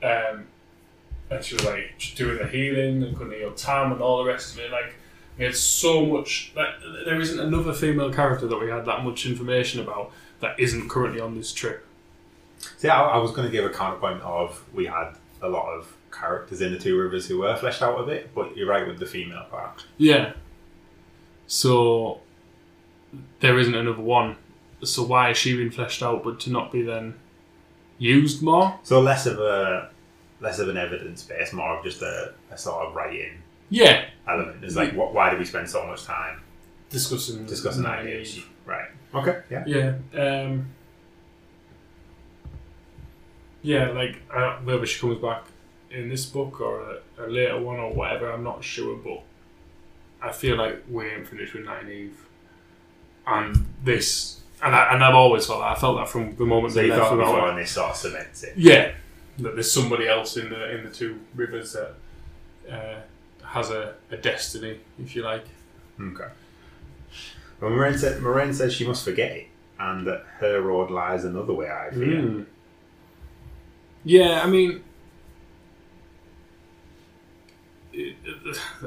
[0.04, 0.46] um,
[1.32, 4.54] and she was like doing the healing and couldn't heal Tam and all the rest
[4.54, 4.72] of it.
[4.72, 4.96] Like
[5.40, 6.52] we had so much.
[6.56, 6.70] Like
[7.06, 10.12] there isn't another female character that we had that much information about
[10.42, 11.88] that isn't currently on this trip.
[12.78, 15.94] See, I, I was going to give a counterpoint of we had a lot of
[16.12, 19.00] characters in the two rivers who were fleshed out a bit, but you're right with
[19.00, 19.86] the female part.
[19.98, 20.34] Yeah.
[21.48, 22.22] So
[23.40, 24.38] there isn't another one.
[24.84, 27.16] So why has she been fleshed out, but to not be then
[27.98, 28.80] used more?
[28.84, 29.90] So less of a
[30.42, 34.06] less of an evidence base, more of just a, a sort of writing Yeah.
[34.26, 34.64] element.
[34.64, 36.40] It's like, what, why do we spend so much time
[36.90, 38.40] Discussing discussing ideas?
[38.66, 38.88] Right.
[39.14, 39.42] Okay.
[39.52, 39.64] Yeah.
[39.68, 39.94] Yeah.
[40.20, 40.68] Um,
[43.62, 45.44] yeah, like uh, whether she comes back
[45.92, 46.82] in this book or
[47.18, 48.96] a, a later one or whatever, I'm not sure.
[48.98, 49.22] But
[50.22, 52.14] I feel like we ain't finished with Nynaeve,
[53.28, 55.78] and this, and I, and I've always felt that.
[55.78, 57.72] I felt that from the moment So they you left thought without before, and this
[57.72, 58.58] sort of cements it.
[58.58, 58.94] Yeah,
[59.40, 61.94] that there's somebody else in the in the two rivers that
[62.72, 63.02] uh,
[63.46, 65.46] has a, a destiny, if you like.
[66.00, 66.28] Okay.
[67.60, 69.48] Well, Moiraine, said, Moiraine says she must forget it,
[69.80, 71.70] and that her road lies another way.
[71.70, 72.22] I fear.
[72.22, 72.46] Mm.
[74.04, 74.84] Yeah, I mean,
[77.94, 78.16] it-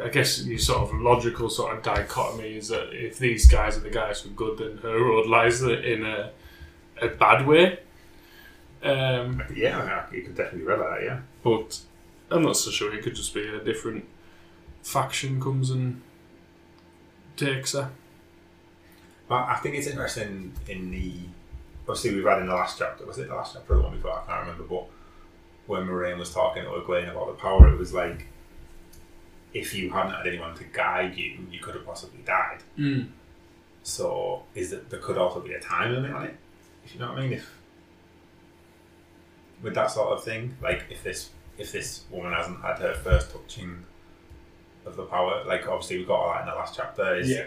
[0.03, 3.81] I guess your sort of logical sort of dichotomy is that if these guys are
[3.81, 6.31] the guys who are good, then her road lies in a
[7.01, 7.81] a bad way.
[8.83, 11.03] Um, Yeah, you could definitely read that.
[11.03, 11.21] Yeah.
[11.43, 11.81] but
[12.31, 12.95] I'm not so sure.
[12.95, 14.05] It could just be a different
[14.83, 16.01] faction comes and
[17.37, 17.91] takes her.
[19.29, 21.13] But I think it's interesting in the
[21.89, 23.05] obviously we've had in the last chapter.
[23.05, 24.13] Was it the last chapter or the one before?
[24.23, 24.65] I can't remember.
[24.65, 24.87] But
[25.67, 28.27] when Moiraine was talking to Egwene about the power, it was like
[29.55, 32.59] if you hadn't had anyone to guide you, you could have possibly died.
[32.79, 33.09] Mm.
[33.83, 36.37] So is that there could also be a time limit on it?
[36.85, 37.33] If you know what I mean?
[37.35, 37.59] If
[39.63, 43.31] with that sort of thing, like if this if this woman hasn't had her first
[43.33, 43.85] touching
[44.87, 47.15] of the power, like obviously we got all that in the last chapter.
[47.17, 47.47] Is Yeah.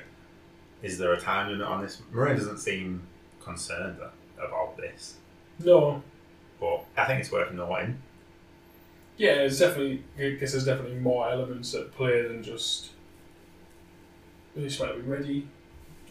[0.81, 2.01] is there a time limit on this?
[2.13, 3.01] Moiraine doesn't seem
[3.43, 3.97] concerned
[4.37, 5.15] about this,
[5.59, 6.01] No.
[6.59, 8.01] but I think it's worth noting.
[9.17, 10.03] Yeah, there's definitely.
[10.17, 12.89] I guess there's definitely more elements at play than just.
[14.55, 15.47] This might be ready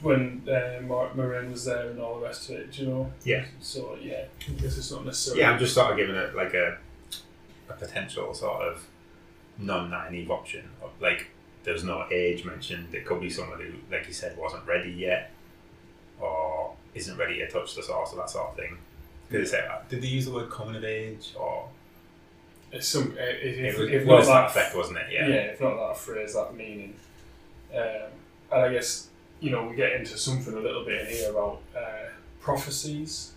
[0.00, 2.72] when uh, Mark Moran was there and all the rest of it.
[2.72, 3.12] Do you know?
[3.24, 3.44] Yeah.
[3.60, 5.42] So yeah, I guess it's not necessarily.
[5.42, 6.78] Yeah, I'm just sort of giving it like a
[7.68, 8.86] a potential sort of
[9.58, 10.68] non-Nynaeve option.
[11.00, 11.28] Like
[11.64, 12.94] there's no age mentioned.
[12.94, 15.30] It could be someone who, like you said, wasn't ready yet,
[16.20, 18.78] or isn't ready to touch the source or that sort of thing.
[19.30, 19.64] Did they say?
[19.66, 19.88] That?
[19.88, 21.68] Did they use the word coming of age or?
[22.74, 23.12] It's some.
[23.18, 25.06] uh, If, It if, was, if not that effect, wasn't it?
[25.12, 25.28] yeah.
[25.28, 25.34] Yeah.
[25.52, 26.94] if not that phrase, that meaning.
[27.74, 28.10] Um,
[28.52, 29.08] and I guess
[29.40, 32.08] you know we get into something a little bit in here about uh,
[32.40, 33.32] prophecies.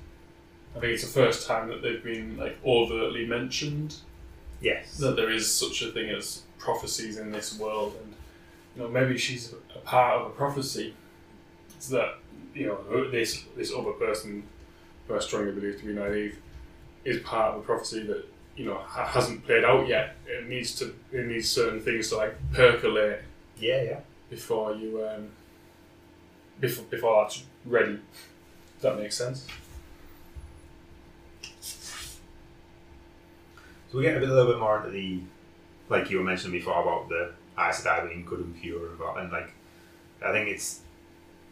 [0.75, 3.95] I think it's the first time that they've been like overtly mentioned.
[4.59, 4.97] Yes.
[4.97, 8.13] that there is such a thing as prophecies in this world, and
[8.75, 10.95] you know maybe she's a part of a prophecy
[11.75, 12.15] it's that
[12.55, 14.43] you know this this other person
[15.07, 16.35] who I strongly believe to be Nynaeve
[17.05, 18.25] is part of a prophecy that
[18.57, 20.15] you know ha- hasn't played out yet.
[20.27, 23.23] It needs to it needs certain things to like percolate
[23.59, 23.99] Yeah, yeah.
[24.29, 25.29] before you um
[26.59, 27.93] before before that's ready.
[28.75, 29.47] Does that make sense?
[33.91, 35.21] So we get a, bit, a little bit more into the
[35.89, 39.31] like you were mentioning before about the Aes Sedai being good and pure, and, and
[39.31, 39.53] like
[40.23, 40.81] I think it's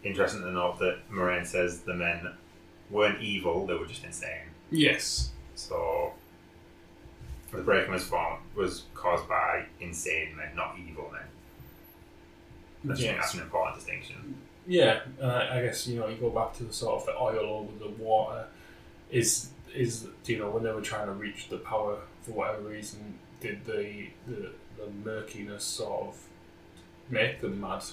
[0.03, 2.27] interesting to note that Moiraine says the men
[2.89, 4.49] weren't evil; they were just insane.
[4.69, 5.31] Yes.
[5.55, 6.13] So
[7.51, 11.21] the breaking was formed was caused by insane men, not evil men.
[12.83, 14.35] That's, that's an important distinction.
[14.67, 17.67] Yeah, and I, guess you know you go back to the sort of the oil
[17.69, 18.45] over the water.
[19.11, 23.19] Is is you know when they were trying to reach the power for whatever reason,
[23.41, 26.17] did the the, the murkiness sort of
[27.09, 27.83] make them mad?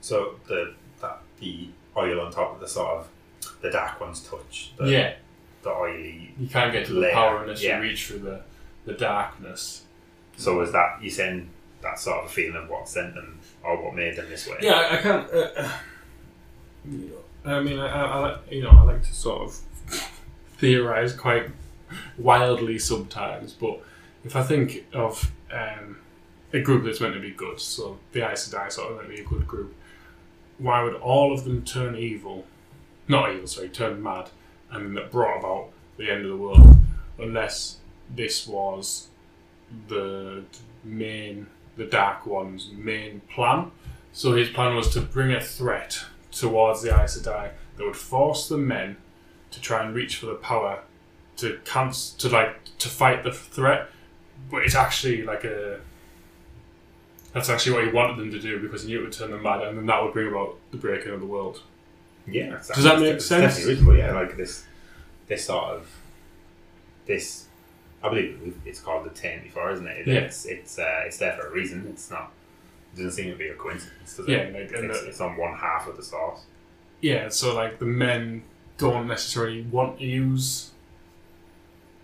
[0.00, 3.08] So the that the oil on top of the sort of
[3.62, 5.14] the dark ones touch the, yeah,
[5.62, 6.34] the oily.
[6.38, 7.76] you can't get to the power unless yeah.
[7.76, 8.40] you reach through the
[8.86, 9.82] the darkness.
[10.36, 11.50] So was that you saying
[11.82, 14.56] that sort of feeling of what sent them or what made them this way?
[14.62, 15.30] Yeah, I, can't.
[15.30, 15.72] Uh, uh,
[16.90, 17.10] you
[17.44, 19.54] know, I mean, I, I, I like- you know, I like to sort of
[20.58, 21.50] theorize quite
[22.18, 23.80] wildly sometimes, but
[24.24, 25.98] if I think of um,
[26.52, 29.14] a group that's meant to be good, so the Aes Sedai sort of meant to
[29.16, 29.74] be a good group,
[30.58, 32.44] why would all of them turn evil?
[33.08, 34.30] Not evil, sorry, turn mad,
[34.70, 36.76] and that brought about the end of the world,
[37.18, 37.75] unless
[38.14, 39.08] this was
[39.88, 40.44] the
[40.84, 41.46] main,
[41.76, 43.70] the Dark One's main plan.
[44.12, 48.48] So his plan was to bring a threat towards the Aes Sedai that would force
[48.48, 48.96] the men
[49.50, 50.80] to try and reach for the power
[51.36, 53.88] to cancel, to like to fight the threat.
[54.50, 55.80] But it's actually like a
[57.36, 59.42] that's actually what he wanted them to do because he knew it would turn them
[59.42, 61.62] mad, and then that would bring about the breaking of the world.
[62.26, 62.58] Yeah.
[62.74, 63.54] Does that make sense?
[63.56, 63.96] Definitely reasonable.
[63.98, 64.64] Yeah, like this,
[65.26, 65.90] this sort of,
[67.04, 67.45] this.
[68.06, 70.06] I believe it's called the ten before, isn't it?
[70.06, 70.14] Yeah.
[70.20, 71.86] It's it's uh, it's there for a reason.
[71.88, 72.32] It's not.
[72.92, 74.16] It doesn't seem to be a coincidence.
[74.16, 74.30] Does it?
[74.32, 76.40] Yeah, like, and it's, the- it's on one half of the source.
[77.00, 78.42] Yeah, so like the men
[78.78, 80.70] don't necessarily want to use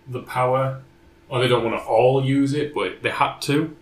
[0.07, 0.81] the power,
[1.29, 3.75] or they don't want to all use it, but they had to,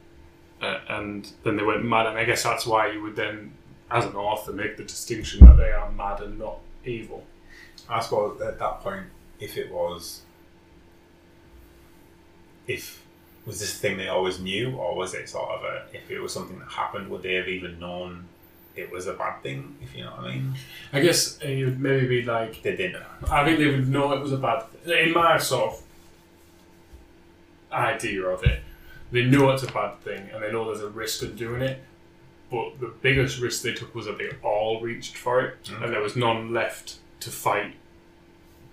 [0.62, 2.06] uh, and then they went mad.
[2.08, 3.54] And I guess that's why you would then,
[3.90, 7.24] as an author, make the distinction that they are mad and not evil.
[7.90, 9.08] I suppose at that point,
[9.40, 10.22] if it was,
[12.76, 12.84] if
[13.46, 16.32] was this thing they always knew, or was it sort of a if it was
[16.38, 18.26] something that happened, would they have even known
[18.76, 19.60] it was a bad thing?
[19.86, 20.54] If you know what I mean,
[20.94, 23.04] I guess uh, it would maybe be like they didn't.
[23.30, 25.08] I think they would know it was a bad thing.
[25.08, 25.82] In my sort of
[27.72, 28.62] idea of it,
[29.12, 31.82] they know it's a bad thing and they know there's a risk of doing it.
[32.50, 35.84] But the biggest risk they took was that they all reached for it Mm.
[35.84, 37.76] and there was none left to fight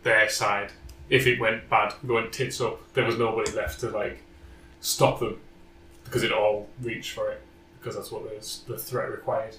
[0.02, 0.72] their side.
[1.10, 4.22] If it went bad, if it went tits up, there was nobody left to like
[4.80, 5.40] stop them
[6.04, 7.40] because it all reached for it
[7.78, 9.56] because that's what the, the threat required.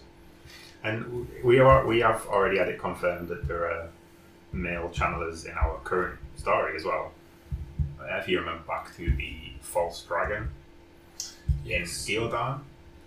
[0.84, 3.89] And we are we have already had it confirmed that there are
[4.54, 7.12] male channelers in our current story as well.
[8.00, 10.50] Uh, If you remember back to the false dragon
[11.66, 12.62] in Ghealdan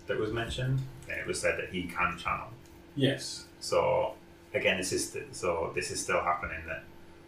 [0.07, 0.79] that was mentioned,
[1.09, 2.47] and it was said that he can channel.
[2.95, 3.45] Yes.
[3.59, 4.13] So
[4.53, 6.83] again, this is st- so this is still happening that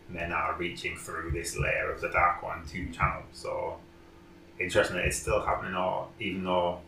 [0.10, 3.24] men are reaching through this layer of the dark one to channel.
[3.32, 3.78] So
[4.60, 6.80] interesting that it's still happening, or even though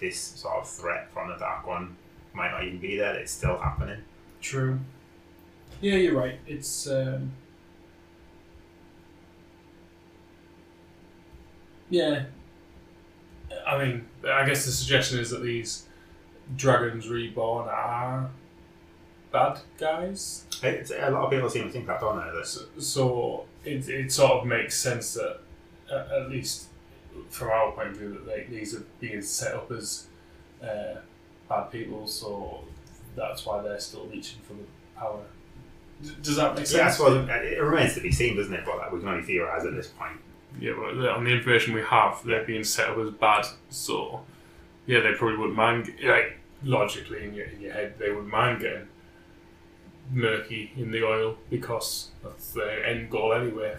[0.00, 1.96] this sort of threat from the dark one
[2.32, 4.00] might not even be there, it's still happening.
[4.40, 4.78] True.
[5.80, 6.38] Yeah, you're right.
[6.46, 7.32] It's um,
[11.88, 12.24] yeah.
[13.66, 15.86] I mean, I guess the suggestion is that these
[16.56, 18.30] dragons reborn are
[19.32, 20.44] bad guys.
[20.62, 22.38] It's, a lot of people seem to think that, don't they?
[22.38, 25.40] That So, so it, it sort of makes sense that,
[25.90, 26.66] uh, at least
[27.28, 30.06] from our point of view, that they, these are being set up as
[30.62, 30.96] uh,
[31.48, 32.06] bad people.
[32.06, 32.64] So
[33.16, 34.64] that's why they're still reaching for the
[34.96, 35.22] power.
[36.02, 36.78] D- does that make sense?
[36.78, 38.64] yeah, I suppose it, it remains to be seen, doesn't it?
[38.64, 40.18] But like, we can only theorise at this point.
[40.58, 43.46] Yeah, but the- on the information we have, they're being set up as bad.
[43.70, 44.20] So,
[44.86, 45.92] yeah, they probably wouldn't mind.
[46.02, 48.86] Like logically, in your in your head, they wouldn't mind getting
[50.10, 53.76] murky in the oil because that's their end goal anyway.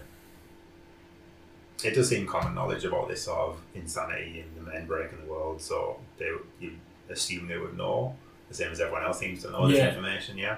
[1.83, 5.31] It does seem common knowledge about this sort of insanity and the men breaking the
[5.31, 6.29] world, so they
[6.59, 6.73] you
[7.09, 8.15] assume they would know,
[8.49, 10.37] the same as everyone else seems to know this information.
[10.37, 10.57] Yeah.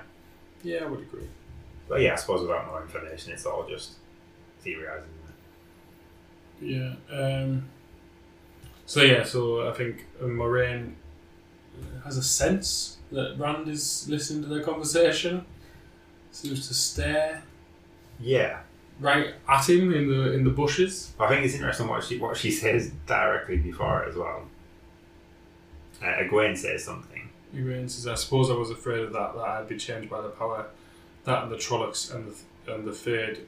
[0.64, 1.28] Yeah, I would agree.
[1.88, 3.94] But yeah, I suppose without more information, it's all just
[4.62, 5.10] theorising.
[6.62, 6.94] Yeah.
[7.12, 7.70] Um,
[8.86, 10.94] so yeah, so I think Moiraine
[12.04, 15.46] has a sense that Rand is listening to their conversation.
[16.34, 17.44] Seems to stare
[18.20, 18.60] Yeah,
[19.00, 21.14] right at him in the in the bushes.
[21.20, 24.44] I think it's interesting what she what she says directly before it as well.
[26.02, 27.30] Uh, Egwene says something.
[27.56, 29.36] Egwene says, "I suppose I was afraid of that.
[29.36, 30.66] That I'd be changed by the power,
[31.24, 32.34] that and the Trollocs and
[32.66, 33.40] the and the Fade."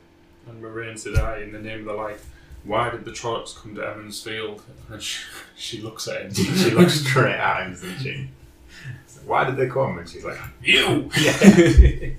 [0.47, 2.19] And Moiraine said, "I, in the name of the light,
[2.63, 4.61] why did the Trollocs come to Emond's Field?
[4.91, 5.23] And she,
[5.55, 6.33] she looks at him.
[6.35, 8.29] she looks straight at him, doesn't she?
[9.25, 9.97] Why did they come?
[9.97, 11.09] And she's like, You!
[11.19, 11.33] yeah,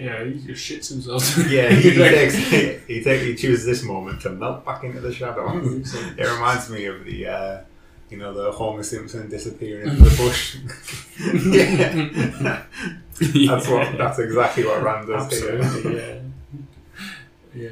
[0.00, 1.36] yeah, he just shits himself.
[1.50, 1.68] yeah.
[1.74, 2.34] He, he takes
[2.86, 5.48] he take he chooses this moment to melt back into the shadow.
[6.18, 7.26] It reminds me of the.
[7.26, 7.60] Uh,
[8.10, 10.56] you know the Homer Simpson disappearing into the bush.
[11.54, 12.62] yeah,
[13.20, 13.96] that's what.
[13.96, 15.62] That's exactly what Rand does here.
[15.92, 16.18] Yeah.
[17.54, 17.70] Yeah.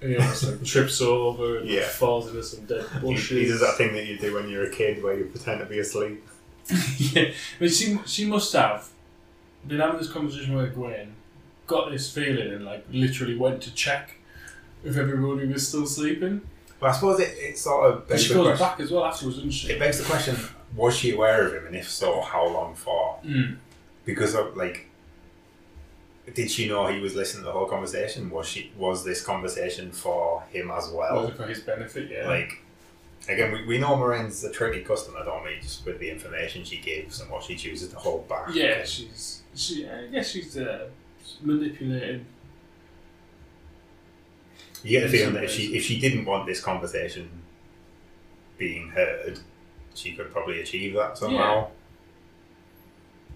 [0.00, 1.86] And he almost like trips over and Yeah.
[1.86, 3.28] falls into some dead He, bushes.
[3.30, 5.66] he does that thing that you do when you're a kid, where you pretend to
[5.66, 6.26] be asleep.
[6.98, 8.88] yeah, but she she must have
[9.66, 11.14] been having this conversation with Gwen,
[11.66, 14.16] got this feeling, and like literally went to check
[14.84, 16.42] if everybody was still sleeping.
[16.78, 18.66] But I suppose it, it sort of begs she the goes question.
[18.66, 19.72] back as well afterwards, doesn't she?
[19.72, 20.36] It begs the question:
[20.74, 23.18] Was she aware of him, and if so, how long for?
[23.24, 23.56] Mm.
[24.04, 24.88] Because of like,
[26.34, 28.30] did she know he was listening to the whole conversation?
[28.30, 28.72] Was she?
[28.76, 31.24] Was this conversation for him as well?
[31.24, 32.28] Well, for his benefit, yeah.
[32.28, 32.62] Like,
[33.28, 35.56] again, we, we know Moiraine,'s a tricky customer, don't we?
[35.62, 38.48] Just with the information she gives and what she chooses to hold back.
[38.52, 39.88] yeah, she's she.
[39.88, 40.56] I guess she's
[41.42, 42.24] manipulated.
[44.82, 47.28] You get the feeling that if she if she didn't want this conversation
[48.58, 49.38] being heard,
[49.94, 51.68] she could probably achieve that somehow.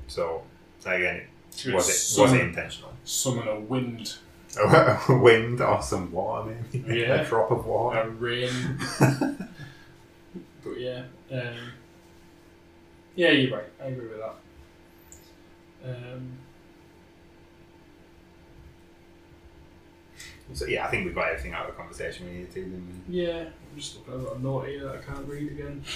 [0.06, 0.42] So
[0.84, 1.22] again,
[1.54, 2.92] She was would it was it intentional?
[3.04, 4.16] Summon a wind,
[4.58, 7.22] A wind or some water, maybe Yeah.
[7.22, 8.00] a drop of water.
[8.00, 8.78] a rain.
[10.62, 11.54] But yeah, um,
[13.16, 13.64] yeah, you're right.
[13.82, 14.34] I agree with that.
[16.14, 16.32] Um,
[20.52, 23.04] so yeah, I think we've got everything out of the conversation we needed to, didn't
[23.08, 23.22] we?
[23.22, 24.26] yeah, I'm just looking.
[24.26, 25.84] I've a note here that I can't read again.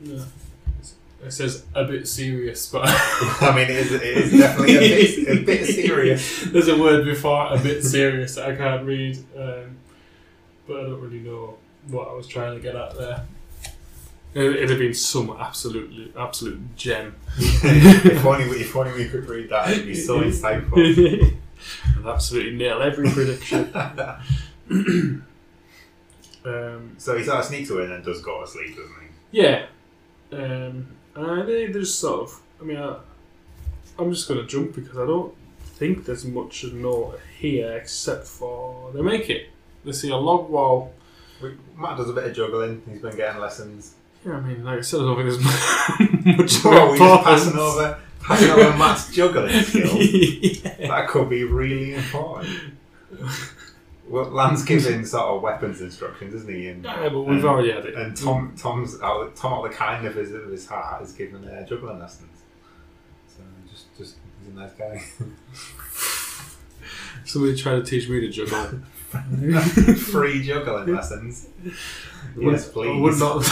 [0.00, 0.22] Yeah.
[1.24, 5.28] It says a bit serious, but I mean, it is, it is definitely a bit,
[5.28, 6.44] a bit serious.
[6.52, 9.76] There's a word before a bit serious that I can't read, um,
[10.68, 11.56] but I don't really know
[11.88, 13.26] what I was trying to get at there.
[14.34, 17.16] It, it'd have been some absolutely absolute gem.
[17.38, 21.36] if, only we, if only we could read that, it'd be so insightful.
[21.98, 23.72] I'd absolutely nail every prediction.
[26.44, 29.40] um, so he sort of sneaks away and then does go to sleep, doesn't he?
[29.40, 29.66] yeah,
[30.32, 32.40] um, and they they just sort of.
[32.60, 32.98] I mean, I,
[33.98, 38.26] I'm just going to jump because I don't think there's much to note here except
[38.26, 39.48] for they make it.
[39.84, 40.92] They see a log wall.
[41.42, 42.82] We, Mat does a bit of juggling.
[42.90, 43.94] He's been getting lessons.
[44.26, 47.58] Yeah, I mean, like I said, I don't think there's much Well, more we're passing
[47.58, 49.96] over, passing over Mat's juggling skill.
[49.96, 50.88] yeah.
[50.88, 52.48] That could be really important.
[54.08, 56.68] Well, Lan's giving sort of weapons instructions, isn't he?
[56.68, 57.94] And, Yeah, but we've and, already had it.
[57.94, 61.44] and Tom, Tom's out, Tom out the kind of his, of his heart is giving
[61.46, 62.42] uh, juggling lessons.
[63.28, 65.02] So just, just he's a nice guy.
[67.24, 68.80] Somebody tried to teach me to juggle.
[69.10, 71.48] Free juggling lessons.
[72.38, 72.88] Yes, please.
[72.88, 73.42] I would not.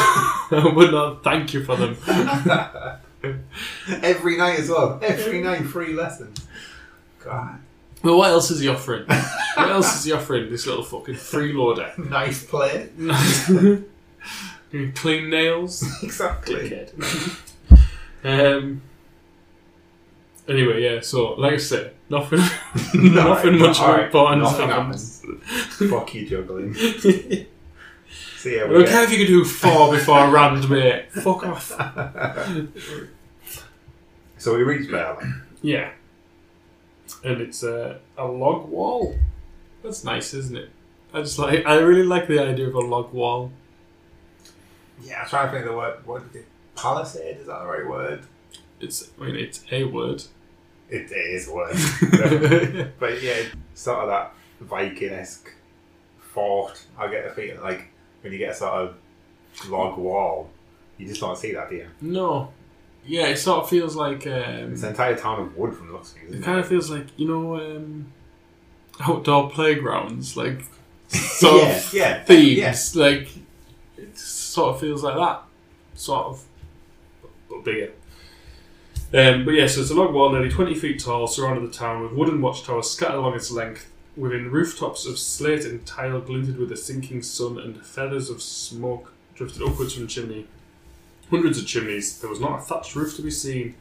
[0.52, 1.96] I would not thank you for them.
[4.02, 4.98] Every night as well.
[5.02, 6.46] Every night, free lessons.
[7.24, 7.59] God,
[8.02, 9.07] Well, what else is he offering?
[9.07, 10.50] what else is he offering?
[10.50, 11.96] This little fucking freeloader.
[12.11, 12.90] nice play.
[14.94, 15.82] Clean nails.
[16.02, 16.86] exactly.
[18.22, 18.82] Um.
[20.48, 21.00] Anyway, yeah.
[21.00, 22.38] So, like I said, nothing,
[22.94, 25.16] nothing much more important nothing happens.
[25.91, 26.74] Fuck you, juggling.
[26.79, 27.47] I
[28.39, 31.11] So yeah, we don't care if you could do four before Rand, mate.
[31.12, 31.68] Fuck off.
[34.39, 35.43] so we reach Baerlon.
[35.62, 35.91] Yeah.
[37.24, 39.18] And it's a, a log wall.
[39.83, 40.70] That's nice, isn't it?
[41.12, 41.64] I just like.
[41.66, 43.53] I really like the idea of a log wall.
[45.03, 46.07] Yeah, I'm trying to think of the word.
[46.07, 46.47] What it?
[46.74, 47.39] Palisade?
[47.39, 48.24] Is that the right word?
[48.81, 49.11] It's.
[49.20, 50.22] I mean, it's a word.
[50.89, 52.93] It, it is a word.
[53.01, 53.43] but yeah,
[53.74, 55.52] sort of that Viking esque
[56.18, 56.84] fort.
[56.98, 57.88] I get a feeling like
[58.22, 58.96] when you get a sort of
[59.68, 60.50] log wall,
[60.98, 61.88] you just don't see that, do you?
[62.00, 62.52] no.
[63.09, 64.26] Yeah, it sort of feels like.
[64.26, 66.66] Um, It's an entire town of wood from the looks of it, it kind of
[66.66, 68.07] feels like you know, um,
[69.00, 70.62] outdoor playgrounds, like
[71.09, 72.96] sort yeah, of yeah, themes.
[72.96, 73.28] Like
[73.96, 75.42] it sort of feels like that,
[75.94, 76.44] sort of,
[77.48, 77.92] but bigger.
[79.14, 82.02] Um, but yeah, so it's a log wall nearly 20 feet tall, surrounded the town
[82.02, 86.69] with wooden watchtowers scattered along its length, within rooftops of slate and tile glinted with
[86.71, 90.47] the sinking sun, and feathers of smoke drifted upwards from the chimney.
[91.31, 92.19] Hundreds of chimneys.
[92.21, 93.75] There was not a thatched roof to be seen.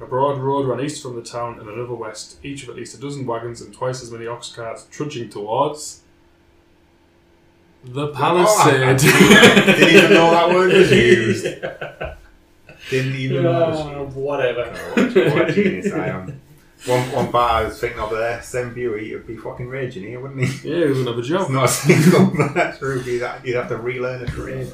[0.00, 2.96] A broad road ran east from the town and another west, each of at least
[2.96, 6.00] a dozen wagons and twice as many ox carts trudging towards
[7.84, 8.96] the Oh, I- I palisade.
[8.98, 11.44] didn't, didn't even know that word was used.
[12.90, 14.16] Didn't even know it was Ah, used.
[14.16, 14.72] whatever.
[14.96, 16.40] Oh, what, what genius I am.
[16.86, 20.20] One, one part I was thinking of there, Sam Buie would be fucking raging here,
[20.20, 20.68] wouldn't he?
[20.68, 21.42] Yeah, he wouldn't have a job.
[21.42, 24.70] It's not a single match Ruby that you'd have to relearn a trade.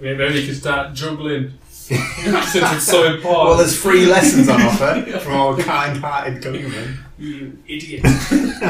[0.00, 1.54] Yeah, maybe he could start juggling.
[1.68, 3.24] Since it's so important.
[3.48, 6.96] Well, there's free lessons on offer from our kind-hearted government.
[7.18, 8.04] You idiot.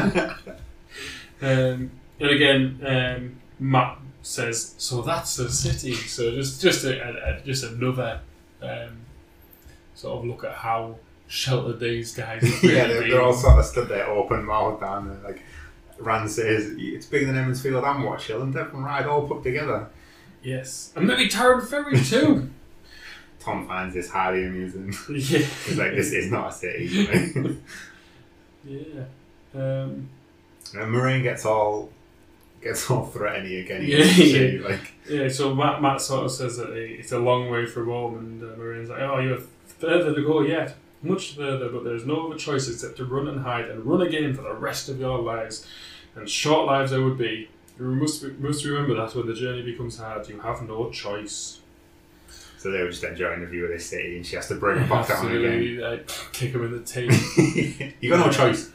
[1.42, 7.36] um, and again, um, Mat says, "So that's the city." So just just a, a,
[7.36, 8.20] a- just another
[8.62, 8.96] um,
[9.94, 10.96] sort of look at how
[11.32, 12.42] sheltered these guys.
[12.62, 15.18] Yeah, they're, they're all sort of stood there, open mouthed down there.
[15.24, 15.42] Like
[15.98, 19.42] Rand says, it's bigger than Emond's Field and Watch Hill and Deven Ride all put
[19.42, 19.88] together.
[20.42, 22.50] Yes, and maybe Taren Ferry too.
[23.40, 24.92] Tom finds this highly amusing.
[25.10, 27.06] yeah, He's like, this is not a city.
[27.10, 27.62] and
[28.64, 29.04] yeah.
[29.54, 30.08] Um,
[30.72, 31.90] Moiraine gets all
[32.62, 33.82] gets all threatening again.
[33.84, 34.68] Yeah, She, yeah.
[34.68, 38.18] Like, Yeah, so Mat, Mat sort of says that it's a long way from home,
[38.18, 39.46] and uh, Moiraine's like, "Oh, you have
[39.80, 43.42] further to go yet, much further, but there's no other choice except to run and
[43.42, 45.66] hide and run again for the rest of your lives,
[46.14, 47.48] and short lives they would be.
[47.78, 51.60] You must must remember that when the journey becomes hard, you have no choice.
[52.58, 54.78] so they were just enjoying the view of this city, and she has to bring
[54.78, 55.82] him back down again.
[55.82, 57.94] Absolutely, kick him in the teeth.
[58.00, 58.72] you got no choice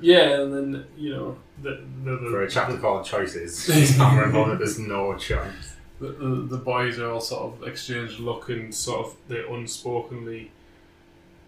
[0.00, 3.68] yeah, and then you know the the, the, for a chapter called Choices.
[3.68, 5.74] It's not that there's no choice.
[6.00, 10.50] the, the, the boys are all sort of exchanged look and sort of they unspokenly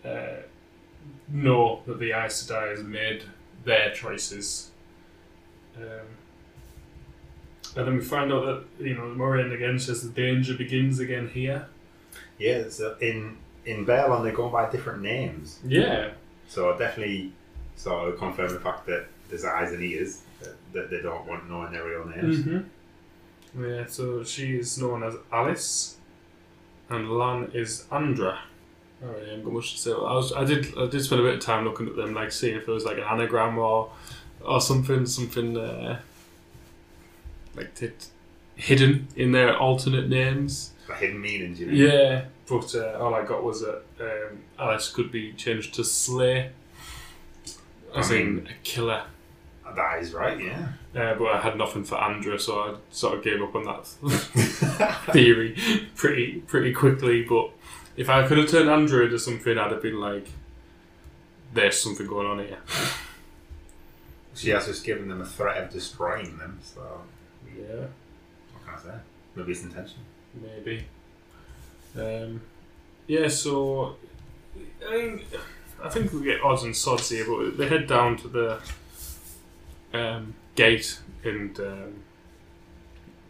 [0.08, 0.42] uh,
[1.28, 3.24] know that the Aes Sedai has made
[3.64, 4.70] their choices.
[5.76, 5.82] Um,
[7.76, 11.28] and then we find out that you know Moiraine again says the danger begins again
[11.28, 11.66] here.
[12.38, 13.36] Yeah, so in
[13.66, 15.60] in Baerlon they're going by different names.
[15.64, 16.10] Yeah,
[16.48, 17.32] So definitely
[17.76, 21.48] sort of confirm the fact that there's eyes and ears that, that they don't want
[21.48, 22.38] knowing their real names.
[22.38, 23.64] mm-hmm.
[23.64, 23.84] yeah.
[23.86, 25.96] So she is known as Alys,
[26.88, 28.38] and Lan is Andra.
[29.02, 29.90] I really haven't got much to say.
[29.92, 32.32] I was, I did, I did spend a bit of time looking at them, like
[32.32, 33.90] seeing if there was like an anagram or,
[34.44, 36.00] or something, something uh,
[37.56, 37.90] like t-
[38.56, 40.72] hidden in their alternate names.
[40.88, 41.72] The hidden meanings, you know.
[41.72, 46.50] Yeah, but uh, all I got was that um, Alys could be changed to Slay,
[47.94, 49.02] as I in mean- a killer.
[49.76, 50.68] That is right, yeah.
[50.94, 53.86] Uh, but I had nothing for Andra, so I sort of gave up on that
[55.12, 55.54] theory
[55.94, 57.22] pretty pretty quickly.
[57.22, 57.50] But
[57.98, 60.26] if I could have turned Andra or something, I'd have been like,
[61.52, 62.58] "There's something going on here."
[64.34, 67.02] she has just given them a threat of destroying them, so
[67.56, 67.86] Yeah,
[68.52, 68.98] what can I say?
[69.34, 70.04] Maybe it's intentional.
[70.40, 70.84] maybe.
[71.96, 72.40] Um,
[73.08, 73.96] yeah, so
[74.88, 75.22] I mean,
[75.82, 78.60] I think we get odds and sods here, but they head down to the
[79.92, 81.94] um, gate and um,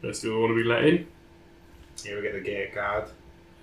[0.03, 1.07] they still want to be let in.
[2.05, 3.05] Here we get the gate guard,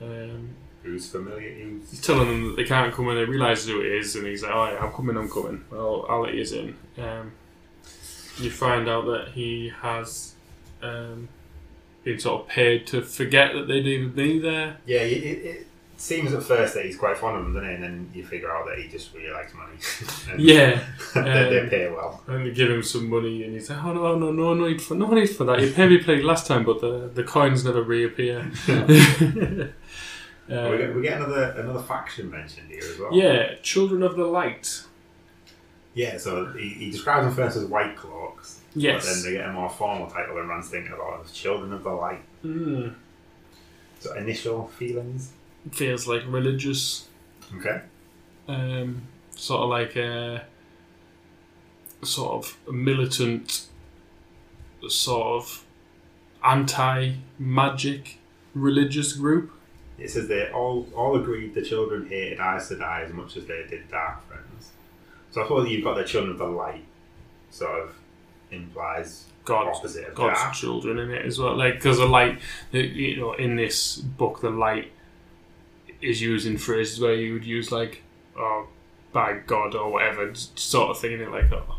[0.02, 0.50] Um,
[0.86, 3.16] who's familiar, who's he's telling them that they can't come in.
[3.16, 6.06] They realise who it is, and he's like, "Oh, yeah, I'm coming, I'm coming." Well,
[6.08, 7.04] I'll let you in.
[7.04, 7.32] Um,
[8.38, 10.34] you find out that he has
[10.82, 11.30] um,
[12.04, 14.78] been sort of paid to forget that they'd even been there.
[14.86, 15.68] Yeah, it, it, it
[15.98, 17.76] seems at first that he's quite fond of them, doesn't he?
[17.76, 19.76] And then you figure out that he just really likes money.
[20.38, 20.84] Yeah,
[21.14, 22.22] they, they um, pay well.
[22.28, 24.96] and they give him some money, and he's like, "Oh no, no, no need for
[24.96, 25.62] no need for that.
[25.62, 28.52] You paid me paid last time, but the the coins never reappear."
[30.48, 33.14] we, Um, get, we get another another faction mentioned here as well.
[33.14, 34.84] yeah, Children of the Light.
[35.94, 38.60] Yeah, so he, he describes them first as white cloaks.
[38.76, 39.06] Yes.
[39.06, 41.84] But then they get a more formal title and Rand's thinking about as Children of
[41.84, 42.22] the Light.
[42.44, 42.94] Mm.
[44.00, 45.32] So initial feelings.
[45.72, 47.08] Feels like religious.
[47.58, 47.82] Okay.
[48.48, 49.04] um,
[49.36, 50.44] sort of like a
[52.04, 53.68] sort of militant,
[54.90, 55.64] sort of
[56.44, 58.18] anti-magic
[58.54, 59.52] religious group.
[59.98, 63.66] It says they all all agreed the children hated Aes Sedai as much as they
[63.70, 64.72] did Dark Friends.
[65.32, 66.86] So I thought you've got the Children of the Light,
[67.50, 67.96] sort of
[68.52, 70.54] implies God's opposite of God's Dark.
[70.54, 71.56] children in it as well.
[71.56, 72.40] Like because the light,
[72.72, 74.92] you know, in this book, the light
[76.02, 78.02] is used in phrases where you would use like,
[78.38, 78.68] "oh,
[79.14, 81.78] by God" or whatever sort of thing in it, like, "oh,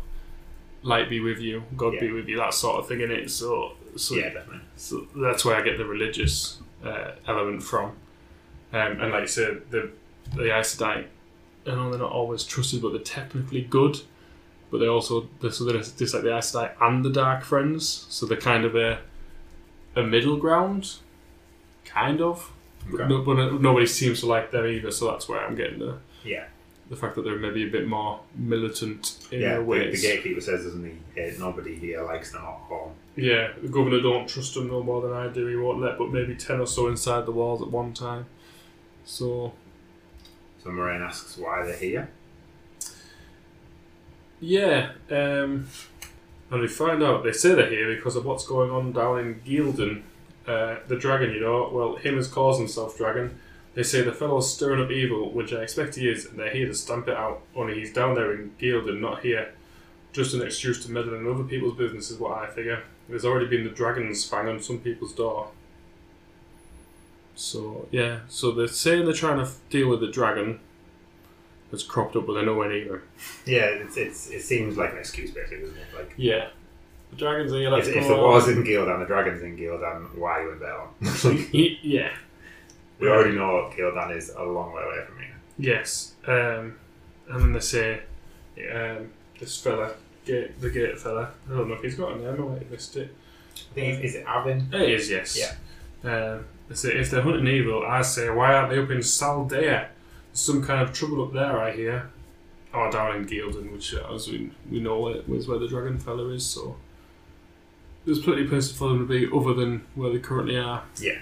[0.81, 3.29] light be with you, God be with you," that sort of thing in it.
[3.29, 4.61] So, so Yeah, definitely.
[4.75, 7.95] So that's where I get the religious uh, element from.
[8.73, 9.89] Um, and like you said, the
[10.35, 11.05] the Aes Sedai,
[11.65, 14.01] I know they're not always trusted, but they're technically good.
[14.69, 18.05] But they also they're, so they're just like the Aes Sedai and the Dark Friends,
[18.09, 18.99] so they're kind of a
[19.95, 20.95] a middle ground,
[21.85, 22.51] kind of.
[22.91, 23.09] But, Okay.
[23.09, 25.97] no, but no- nobody seems to like them either, so that's where I'm getting the
[26.23, 26.45] Yeah.
[26.89, 30.01] the fact that they're maybe a bit more militant in Yeah, their the, ways.
[30.01, 31.37] the gatekeeper says, doesn't he?
[31.39, 32.91] nobody here likes them at.
[33.17, 35.47] Yeah, the governor don't trust him no more than I do.
[35.47, 38.25] He won't let but maybe ten or so inside the walls at one time.
[39.07, 39.53] So
[40.61, 42.09] So Moraine asks why they're here.
[44.41, 45.67] Yeah, um,
[46.51, 49.41] and we find out they say they're here because of what's going on down in
[49.41, 50.03] Ghealdan.
[50.45, 53.39] Uh, the dragon, you know, well, him has caused himself dragon.
[53.75, 56.67] They say the fellow's stirring up evil, which I expect he is, and they're here
[56.67, 57.43] to stamp it out.
[57.55, 59.53] Only he's down there in Ghealdan, not here.
[60.11, 62.83] Just an excuse to meddle in other people's business, is what I figure.
[63.07, 65.51] There's already been the dragon's fang on some people's door.
[67.37, 70.59] So yeah, so they're saying they're trying to deal with the dragon
[71.69, 73.03] that's cropped up, but they're nowhere near.
[73.45, 75.85] Yeah, it's, it's it seems like an excuse basically, doesn't it?
[75.95, 76.49] Like Yeah,
[77.11, 77.69] the dragon's here.
[77.69, 80.51] Let's if, go if it was in Ghealdan, the dragon's in Ghealdan, why are you
[80.53, 80.93] in Bell?
[81.51, 82.11] He- yeah.
[82.99, 85.35] we already know Ghealdan is a long way away from here.
[85.59, 86.15] Yes.
[86.25, 86.79] Um,
[87.29, 88.01] and then they say
[88.73, 89.93] um, this fella,
[90.25, 91.33] gate, the gate fella.
[91.47, 92.29] I don't know if he's got a name.
[92.29, 93.13] I might have missed it.
[93.71, 94.69] I think is it Avin?
[94.73, 95.37] It is yes.
[96.03, 96.11] Yeah.
[96.11, 99.87] Um, they say if they're hunting evil, I say why aren't they up in Saldaea?
[99.87, 99.89] There's
[100.33, 102.11] some kind of trouble up there, I hear.
[102.73, 105.97] Or down in Ghealdan, which uh, as we we know it was where the dragon
[105.97, 106.45] fella is.
[106.45, 106.75] So
[108.05, 110.83] there's plenty of places for them to be other than where they currently are.
[110.99, 111.19] Yeah.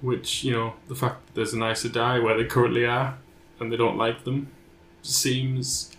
[0.00, 3.18] Which you know the fact that there's an Aes Sedai where they currently are,
[3.60, 4.48] and they don't like them,
[5.02, 5.96] seems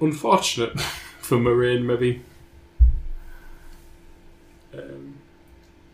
[0.00, 0.80] unfortunate
[1.20, 2.22] for Moiraine maybe.
[4.74, 5.15] Um,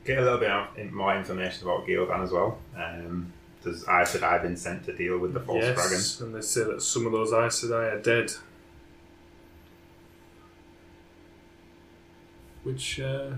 [0.04, 2.58] Get a little bit of in- more information about Ghealdan as well.
[2.76, 3.32] Um,
[3.62, 5.82] does I said I've been sent to deal with the false dragon?
[5.92, 8.32] yes, and they say that some of those Aes Sedai are dead.
[12.64, 13.30] Which uh,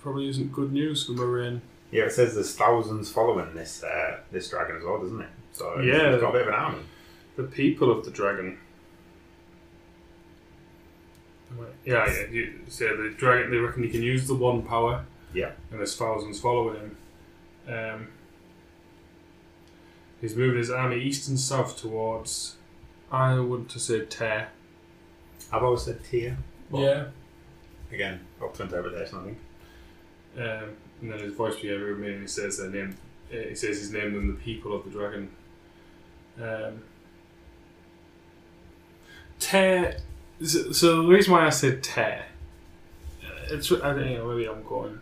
[0.00, 1.60] probably isn't good news for Moiraine.
[1.90, 5.28] Yeah, it says there's thousands following this uh, this dragon as well, doesn't it?
[5.52, 6.10] So Yeah.
[6.12, 6.78] it's got a bit of an army.
[7.36, 8.58] The people of the dragon.
[11.84, 12.26] Yeah, yeah.
[12.30, 15.04] You, so the dragon, they reckon you can use the one power.
[15.32, 15.52] Yeah.
[15.70, 16.96] And there's thousands following him.
[17.68, 18.08] Um,
[20.20, 22.56] he's moving his army east and south towards.
[23.10, 24.48] I want to say Tear.
[25.52, 26.00] I've always said
[26.70, 27.04] but Yeah.
[27.90, 29.38] Again, up to interpretation, I think.
[30.36, 32.96] Um, and then his voice behavior immediately says their name.
[33.32, 35.30] Uh, he says his name and the people of the dragon.
[36.40, 36.82] Um,
[39.38, 39.98] tear.
[40.44, 42.26] So, the reason why I said tear,
[43.50, 45.00] it's I don't know maybe I'm going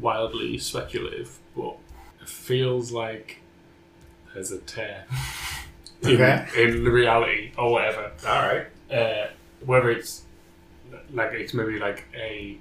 [0.00, 1.76] wildly speculative, but
[2.20, 3.40] it feels like
[4.34, 5.04] there's a tear
[6.02, 6.20] in,
[6.56, 8.66] in the reality or whatever All right.
[8.90, 9.28] uh,
[9.64, 10.22] whether it's
[11.12, 12.58] like it's maybe like a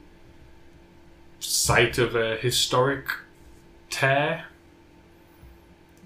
[1.40, 3.06] site of a historic
[3.90, 4.46] tear,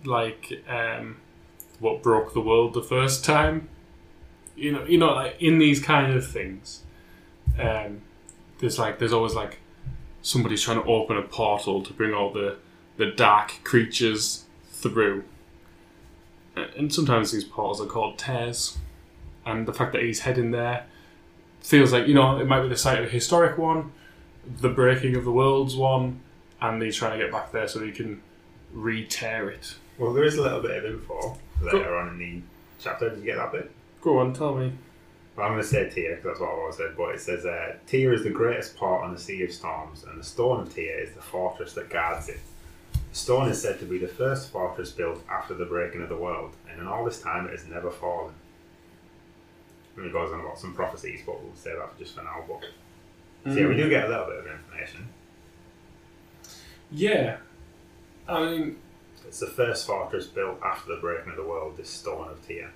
[0.04, 1.18] like um,
[1.80, 3.70] what broke the world the first time.
[4.56, 6.84] You know, you know, like in these kind of things,
[7.58, 8.02] um,
[8.60, 9.60] there's like there's always like
[10.22, 12.58] somebody's trying to open a portal to bring all the
[12.98, 15.24] the dark creatures through,
[16.56, 18.78] and sometimes these portals are called tears
[19.46, 20.86] and the fact that he's heading there
[21.62, 23.92] feels like you know it might be the site of a historic one,
[24.46, 26.22] the breaking of the worlds one,
[26.62, 28.22] and he's trying to get back there so he can
[28.74, 29.76] re-tear it.
[29.98, 32.42] Well, there is a little bit of info later on in the
[32.80, 33.10] chapter.
[33.10, 33.72] Did you get that bit?
[34.02, 34.72] Go on, tell me.
[35.40, 36.98] Well, I'm going to say Tyr because that's what I've always said.
[36.98, 40.20] But it says uh, Tyr is the greatest port on the Sea of Storms, and
[40.20, 42.42] the Stone of Tyr is the fortress that guards it.
[42.92, 46.18] The stone is said to be the first fortress built after the breaking of the
[46.18, 48.34] world, and in all this time it has never fallen.
[49.96, 52.44] And it goes on about some prophecies, but we'll save that for just for now.
[52.46, 55.08] But so yeah, we do get a little bit of information.
[56.92, 57.38] Yeah,
[58.28, 58.78] I mean,
[59.26, 61.78] It's the first fortress built after the breaking of the world.
[61.78, 62.72] This Stone of Tyr.